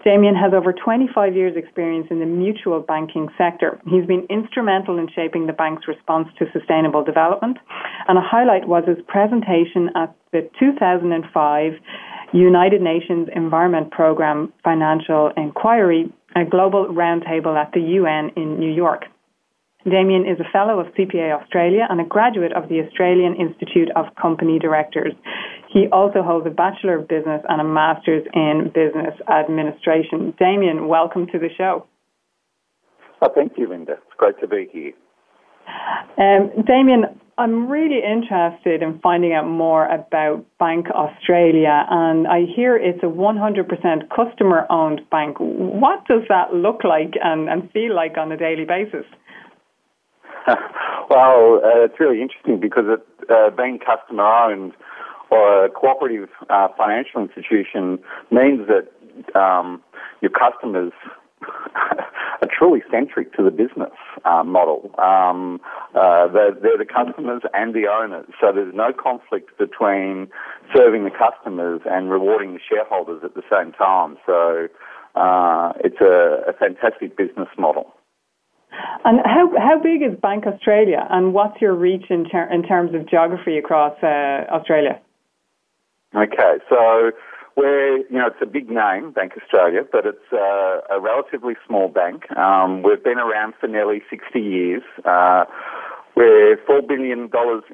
[0.04, 3.80] Damien has over 25 years' experience in the mutual banking sector.
[3.86, 7.58] He's been instrumental in shaping the bank's response to sustainable development.
[8.06, 11.72] And a highlight was his presentation at the 2005
[12.32, 19.04] United Nations Environment Programme Financial Inquiry, a global roundtable at the UN in New York.
[19.90, 24.06] Damien is a fellow of CPA Australia and a graduate of the Australian Institute of
[24.20, 25.12] Company Directors.
[25.72, 30.34] He also holds a Bachelor of Business and a Master's in Business Administration.
[30.38, 31.86] Damien, welcome to the show.
[33.20, 33.92] Oh, thank you, Linda.
[33.92, 34.92] It's great to be here.
[36.16, 37.04] Um, Damien,
[37.36, 43.06] I'm really interested in finding out more about Bank Australia, and I hear it's a
[43.06, 45.36] 100% customer owned bank.
[45.38, 49.04] What does that look like and, and feel like on a daily basis?
[51.10, 54.72] well, uh, it's really interesting because it, uh, being customer owned
[55.30, 57.98] or a cooperative uh, financial institution
[58.30, 58.88] means that
[59.38, 59.82] um,
[60.22, 60.92] your customers
[62.42, 63.92] are truly centric to the business
[64.24, 64.90] uh, model.
[64.98, 65.60] Um,
[65.94, 70.28] uh, they're, they're, the customers and the owners, so there's no conflict between
[70.74, 74.16] serving the customers and rewarding the shareholders at the same time.
[74.26, 74.68] So
[75.14, 77.92] uh, it's a, a, fantastic business model.
[79.04, 82.94] And how how big is Bank Australia, and what's your reach in, ter- in terms
[82.94, 85.00] of geography across uh, Australia?
[86.14, 87.12] Okay, so
[87.56, 91.88] we're, you know, it's a big name, Bank Australia, but it's uh, a relatively small
[91.88, 92.30] bank.
[92.36, 94.82] Um, we've been around for nearly 60 years.
[95.04, 95.44] Uh,
[96.16, 97.28] we're $4 billion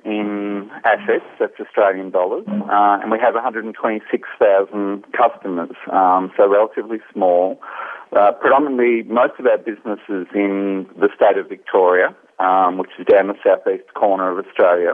[0.05, 7.61] in assets, that's Australian dollars, uh, and we have 126,000 customers, um, so relatively small.
[8.15, 13.07] Uh, predominantly, most of our business is in the state of Victoria, um, which is
[13.07, 14.93] down the southeast corner of Australia.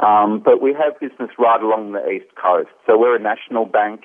[0.00, 2.68] Um, but we have business right along the east coast.
[2.86, 4.02] So we're a national bank.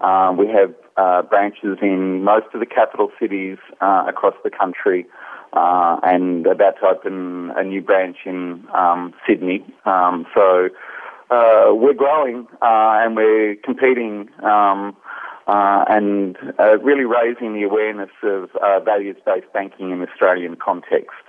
[0.00, 5.04] Um, we have uh, branches in most of the capital cities uh, across the country,
[5.52, 9.62] uh, and about to open a new branch in um, Sydney.
[9.84, 10.68] Um, so
[11.30, 14.96] we're growing and we're competing um,
[15.46, 16.36] uh, and
[16.82, 18.50] really raising the awareness of
[18.84, 21.24] values-based banking in the Australian context.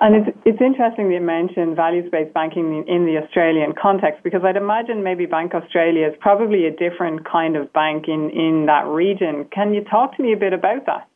[0.00, 4.56] And it's, it's interesting that you mentioned values-based banking in the Australian context because I'd
[4.56, 9.46] imagine maybe Bank Australia is probably a different kind of bank in, in that region.
[9.52, 11.06] Can you talk to me a bit about that?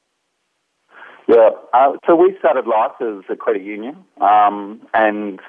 [1.26, 5.40] Yeah, uh, so we started life as a credit union, um, and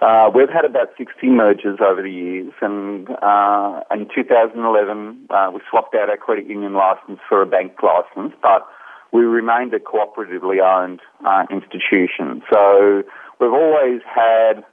[0.00, 2.52] uh, we've had about 60 mergers over the years.
[2.60, 7.72] And uh, in 2011, uh, we swapped out our credit union license for a bank
[7.82, 8.66] license, but
[9.12, 12.42] we remained a cooperatively owned uh, institution.
[12.52, 13.02] So
[13.40, 14.64] we've always had,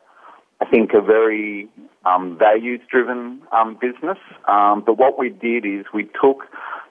[0.61, 1.69] I think, a very
[2.05, 4.19] um, values-driven um, business.
[4.47, 6.43] Um, but what we did is we took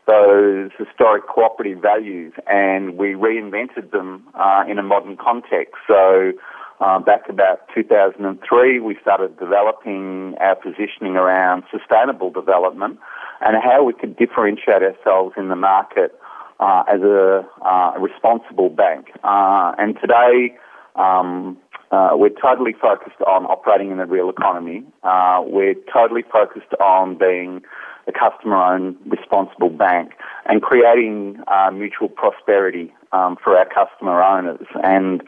[0.06, 5.74] those historic cooperative values and we reinvented them uh, in a modern context.
[5.86, 6.32] So
[6.80, 12.98] uh, back about 2003, we started developing our positioning around sustainable development
[13.40, 16.18] and how we could differentiate ourselves in the market
[16.60, 19.06] uh, as a uh, responsible bank.
[19.22, 20.56] Uh, and today,
[20.96, 21.56] um,
[21.90, 24.82] uh, we're totally focused on operating in the real economy.
[25.02, 27.62] Uh, we're totally focused on being
[28.06, 30.12] a customer-owned, responsible bank
[30.46, 35.22] and creating uh, mutual prosperity um, for our customer owners and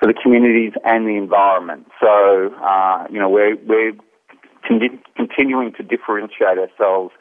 [0.00, 1.86] for the communities and the environment.
[2.00, 2.50] So,
[3.10, 3.92] you know, we're, we're
[4.66, 7.12] con- continuing to differentiate ourselves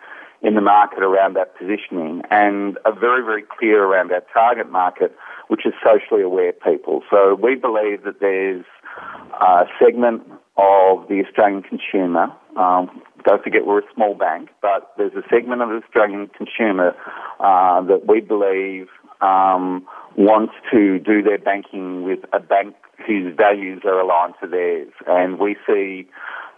[0.42, 5.16] in the market around that positioning and are very, very clear around our target market,
[5.50, 7.04] which is socially aware people.
[7.10, 8.66] So we believe that there's
[9.40, 10.24] a segment
[10.58, 12.32] of the Australian consumer.
[12.58, 16.96] Um, don't forget we're a small bank, but there's a segment of the Australian consumer
[17.40, 18.88] uh, that we believe
[19.22, 19.86] um,
[20.18, 24.92] wants to do their banking with a bank whose values are aligned to theirs.
[25.08, 26.08] And we see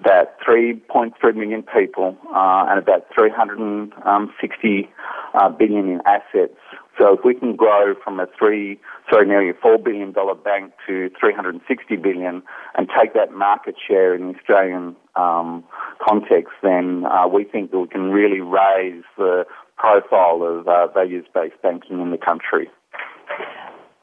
[0.04, 4.90] that 3.3 million people uh, and about 360
[5.34, 6.58] uh, billion in assets.
[6.98, 8.80] So if we can grow from a three,
[9.12, 12.44] sorry, nearly a four billion dollar bank to 360 billion,
[12.76, 15.64] and take that market share in the Australian um,
[16.02, 19.46] context, then uh, we think that we can really raise the
[19.78, 22.70] profile of uh, values-based banking in the country.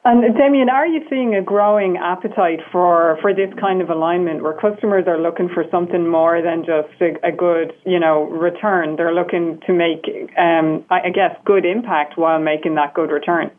[0.03, 4.53] And Damien, are you seeing a growing appetite for, for this kind of alignment where
[4.53, 8.95] customers are looking for something more than just a, a good, you know, return?
[8.95, 10.05] They're looking to make,
[10.39, 13.51] um, I guess, good impact while making that good return.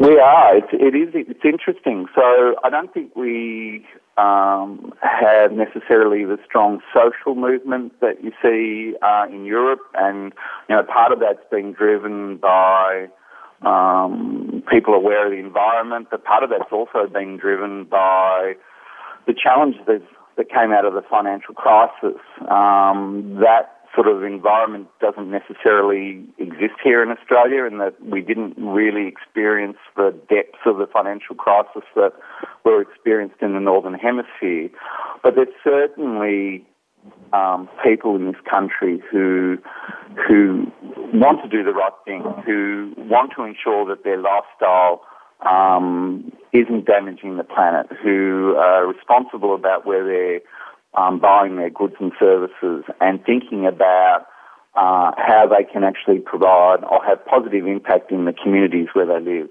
[0.00, 0.56] We are.
[0.56, 1.14] It's, it is.
[1.14, 2.06] It's interesting.
[2.16, 3.86] So I don't think we
[4.16, 10.32] um, have necessarily the strong social movement that you see uh, in Europe, and
[10.68, 13.06] you know, part of that's being driven by
[13.62, 18.54] um, people aware of the environment, but part of that's also being driven by
[19.26, 20.02] the challenges
[20.36, 22.20] that came out of the financial crisis.
[22.48, 28.54] Um, that sort of environment doesn't necessarily exist here in Australia, and that we didn't
[28.56, 32.12] really experience the depths of the financial crisis that
[32.64, 34.70] were experienced in the Northern Hemisphere.
[35.22, 36.64] But there's certainly
[37.32, 39.58] um, people in this country who
[40.26, 40.66] who
[41.14, 45.02] want to do the right thing, who want to ensure that their lifestyle
[45.48, 50.40] um, isn't damaging the planet, who are responsible about where they're
[51.00, 54.26] um, buying their goods and services, and thinking about
[54.74, 59.20] uh, how they can actually provide or have positive impact in the communities where they
[59.20, 59.50] live.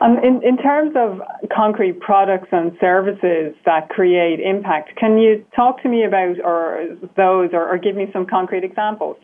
[0.00, 1.20] Um, in, in terms of
[1.54, 7.50] concrete products and services that create impact, can you talk to me about or those
[7.52, 9.16] or, or give me some concrete examples?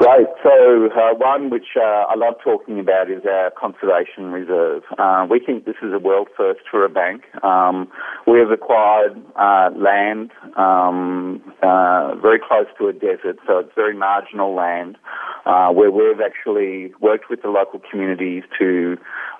[0.00, 0.28] Great.
[0.42, 4.82] So uh, one which uh, I love talking about is our conservation reserve.
[4.96, 7.24] Uh, we think this is a world first for a bank.
[7.44, 7.86] Um,
[8.26, 13.94] we have acquired uh, land um, uh, very close to a desert, so it's very
[13.94, 14.96] marginal land,
[15.44, 18.96] uh, where we've actually worked with the local communities to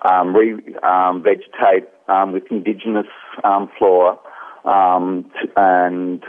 [0.06, 3.06] um, re-vegetate um, um, with indigenous
[3.44, 4.18] um, flora
[4.66, 6.22] and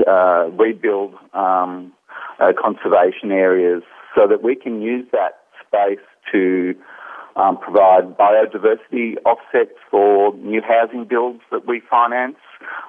[0.57, 3.83] rebuild uh, conservation areas
[4.15, 6.75] so that we can use that space to
[7.35, 12.35] um, provide biodiversity offsets for new housing builds that we finance.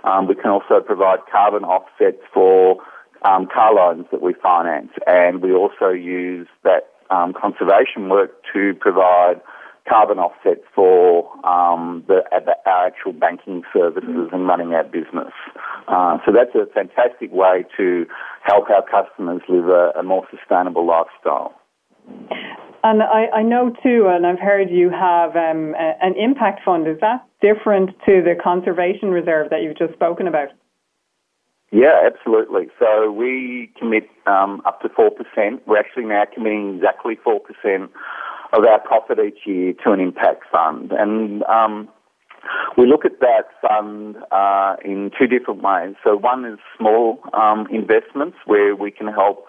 [0.05, 2.83] Um, we can also provide carbon offsets for
[3.25, 8.75] um, car loans that we finance, and we also use that um, conservation work to
[8.81, 9.41] provide
[9.89, 12.21] carbon offsets for um, the,
[12.67, 15.33] our actual banking services and running our business.
[15.89, 18.07] Uh, so that's a fantastic way to
[18.43, 21.55] help our customers live a, a more sustainable lifestyle.
[22.85, 26.89] And I, I, know too, and I've heard you have um, a, an impact fund.
[26.89, 30.49] Is that different to the conservation reserve that you've just spoken about?
[31.71, 32.69] Yeah, absolutely.
[32.79, 35.11] So we commit um, up to 4%.
[35.67, 37.89] We're actually now committing exactly 4%
[38.53, 40.93] of our profit each year to an impact fund.
[40.93, 41.89] And um,
[42.77, 45.95] we look at that fund uh, in two different ways.
[46.05, 49.47] So one is small um, investments where we can help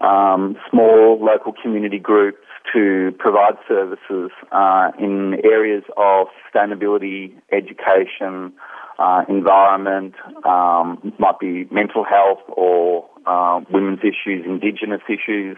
[0.00, 2.38] um, small local community groups
[2.72, 8.52] to provide services uh, in areas of sustainability, education,
[8.98, 10.14] uh, environment,
[10.44, 15.56] um, might be mental health or uh, women's issues, indigenous issues,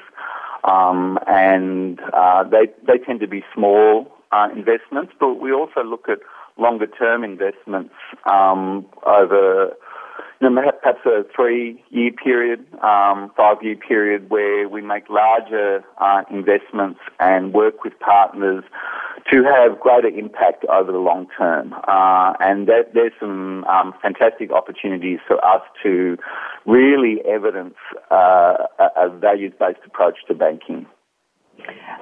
[0.66, 6.08] um, and uh, they they tend to be small uh, investments, but we also look
[6.08, 6.18] at
[6.58, 7.94] longer term investments
[8.30, 9.72] um, over
[10.40, 15.82] you know, perhaps a three year period, um, five year period where we make larger
[15.98, 18.64] uh, investments and work with partners
[19.32, 21.74] to have greater impact over the long term.
[21.88, 26.16] Uh, and that, there's some um, fantastic opportunities for us to
[26.64, 27.74] really evidence
[28.10, 30.86] uh, a, a values based approach to banking.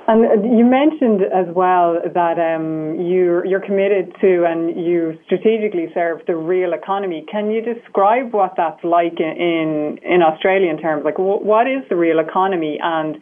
[0.07, 6.21] And you mentioned as well that um, you're, you're committed to and you strategically serve
[6.27, 7.25] the real economy.
[7.31, 11.05] Can you describe what that's like in in Australian terms?
[11.07, 13.17] Like, what is the real economy, and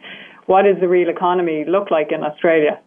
[0.45, 2.81] what does the real economy look like in Australia?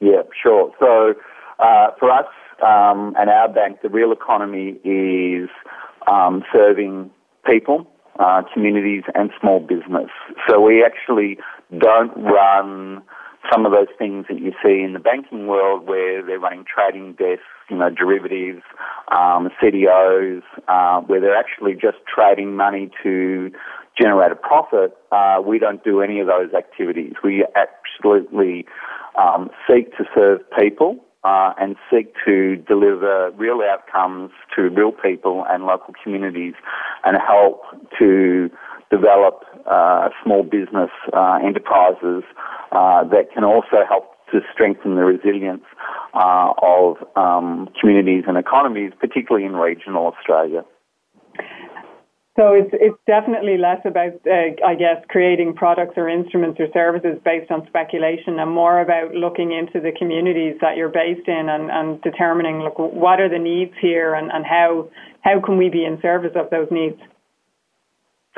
[0.00, 0.70] Yeah, sure.
[0.78, 1.14] So
[1.58, 2.26] uh, for us
[2.64, 5.48] um, and our bank, the real economy is
[6.06, 7.10] um, serving
[7.44, 7.88] people
[8.18, 10.10] uh, communities and small business.
[10.48, 11.38] So we actually
[11.78, 13.02] don't run
[13.52, 17.12] some of those things that you see in the banking world where they're running trading
[17.12, 18.62] desks, you know, derivatives,
[19.16, 23.50] um, CDOs, uh, where they're actually just trading money to
[23.98, 27.14] generate a profit, uh, we don't do any of those activities.
[27.24, 28.66] We absolutely
[29.18, 35.44] um, seek to serve people uh, and seek to deliver real outcomes to real people
[35.48, 36.54] and local communities
[37.04, 37.62] and help
[37.98, 38.50] to
[38.90, 42.22] develop uh, small business uh, enterprises
[42.72, 45.64] uh, that can also help to strengthen the resilience
[46.14, 50.64] uh, of um, communities and economies, particularly in regional Australia.
[52.36, 57.18] So it's it's definitely less about, uh, I guess, creating products or instruments or services
[57.24, 61.70] based on speculation, and more about looking into the communities that you're based in and,
[61.70, 64.90] and determining, look, what are the needs here, and, and how
[65.22, 67.00] how can we be in service of those needs.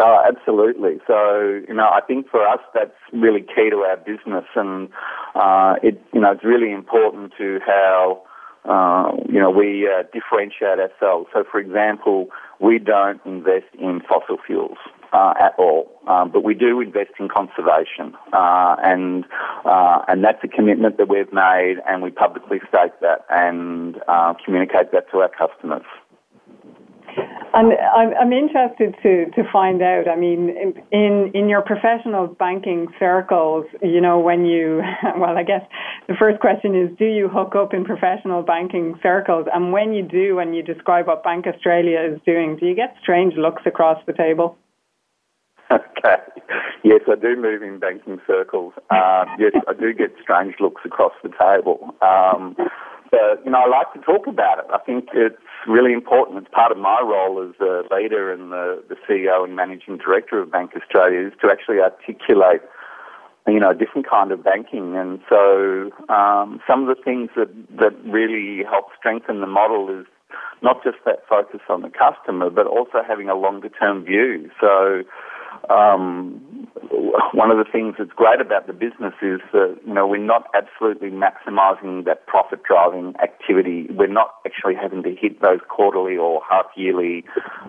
[0.01, 1.01] Oh, absolutely.
[1.09, 4.89] So, you know, I think for us that's really key to our business, and
[5.35, 8.23] uh, it, you know, it's really important to how,
[8.65, 11.29] uh, you know, we uh, differentiate ourselves.
[11.35, 12.29] So, for example,
[12.61, 14.79] we don't invest in fossil fuels.
[15.11, 19.25] Uh, at all, um, but we do invest in conservation, uh, and
[19.65, 24.35] uh, and that's a commitment that we've made, and we publicly state that and uh,
[24.45, 25.87] communicate that to our customers.
[27.55, 30.05] And I'm, I'm interested to, to find out.
[30.07, 34.83] I mean, in in your professional banking circles, you know, when you,
[35.17, 35.63] well, I guess
[36.09, 39.47] the first question is, do you hook up in professional banking circles?
[39.53, 42.95] And when you do, and you describe what Bank Australia is doing, do you get
[43.03, 44.57] strange looks across the table?
[45.71, 46.17] Okay.
[46.83, 48.73] Yes, I do move in banking circles.
[48.89, 51.95] Um, yes, I do get strange looks across the table.
[52.01, 52.57] Um,
[53.11, 54.67] but, you know, I like to talk about it.
[54.73, 55.37] I think it's
[55.67, 56.39] really important.
[56.39, 60.41] It's part of my role as a leader and the, the CEO and managing director
[60.41, 62.63] of Bank Australia is to actually articulate,
[63.47, 64.97] you know, a different kind of banking.
[64.97, 67.49] And so um, some of the things that,
[67.79, 70.07] that really help strengthen the model is
[70.63, 74.51] not just that focus on the customer, but also having a longer term view.
[74.61, 75.03] So,
[75.71, 76.41] um,
[77.33, 80.45] one of the things that's great about the business is that you know we're not
[80.55, 83.87] absolutely maximising that profit driving activity.
[83.91, 87.25] We're not actually having to hit those quarterly or half yearly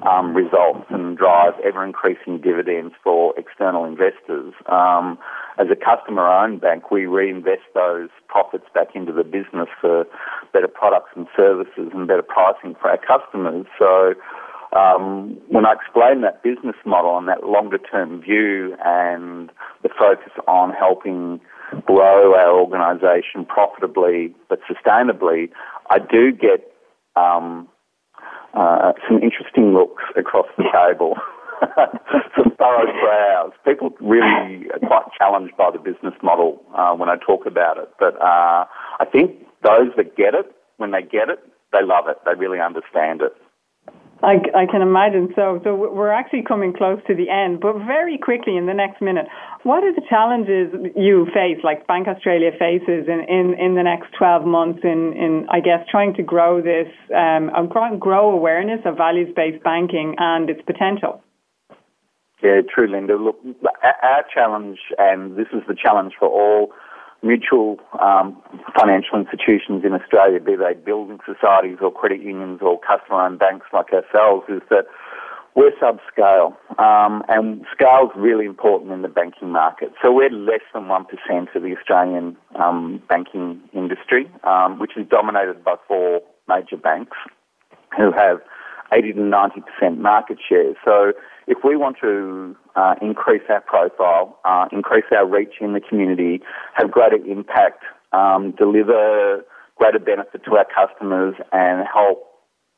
[0.07, 4.53] um, results and drive ever increasing dividends for external investors.
[4.67, 5.17] Um,
[5.57, 10.05] as a customer owned bank, we reinvest those profits back into the business for
[10.53, 13.65] better products and services and better pricing for our customers.
[13.77, 14.13] So
[14.75, 19.51] um, when I explain that business model and that longer term view and
[19.81, 21.39] the focus on helping
[21.85, 25.49] grow our organisation profitably but sustainably,
[25.89, 26.71] I do get
[27.15, 27.67] um,
[28.53, 31.15] uh, some interesting looks across the table.
[32.37, 33.51] some furrowed brows.
[33.65, 37.89] People really are quite challenged by the business model uh, when I talk about it.
[37.99, 38.65] But uh,
[38.99, 39.31] I think
[39.63, 41.39] those that get it, when they get it,
[41.73, 42.17] they love it.
[42.25, 43.35] They really understand it.
[44.21, 45.61] I, I can imagine so.
[45.63, 49.25] So we're actually coming close to the end, but very quickly in the next minute,
[49.63, 54.11] what are the challenges you face, like Bank Australia faces in, in, in the next
[54.17, 57.49] 12 months in, in, I guess, trying to grow this, um,
[57.99, 61.23] grow awareness of values-based banking and its potential?
[62.43, 63.15] Yeah, true, Linda.
[63.17, 63.37] Look,
[63.83, 66.71] our challenge, and this is the challenge for all
[67.21, 68.37] mutual um,
[68.77, 73.91] financial institutions in Australia, be they building societies or credit unions or customer-owned banks like
[73.91, 74.85] ourselves, is that
[75.55, 79.91] we're subscale, um, and scale is really important in the banking market.
[80.01, 85.63] So we're less than 1% of the Australian um, banking industry, um, which is dominated
[85.63, 87.17] by four major banks
[87.97, 88.39] who have
[88.93, 90.73] 80 to 90% market share.
[90.85, 91.13] So
[91.49, 96.41] if we want to uh, increase our profile, uh, increase our reach in the community,
[96.75, 97.83] have greater impact,
[98.13, 99.43] um, deliver
[99.75, 102.23] greater benefit to our customers, and help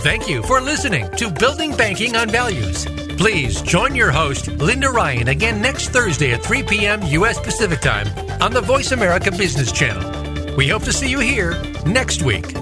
[0.03, 2.87] Thank you for listening to Building Banking on Values.
[3.17, 7.03] Please join your host, Linda Ryan, again next Thursday at 3 p.m.
[7.05, 7.39] U.S.
[7.39, 8.09] Pacific Time
[8.43, 10.57] on the Voice America Business Channel.
[10.57, 11.55] We hope to see you here
[11.87, 12.62] next week.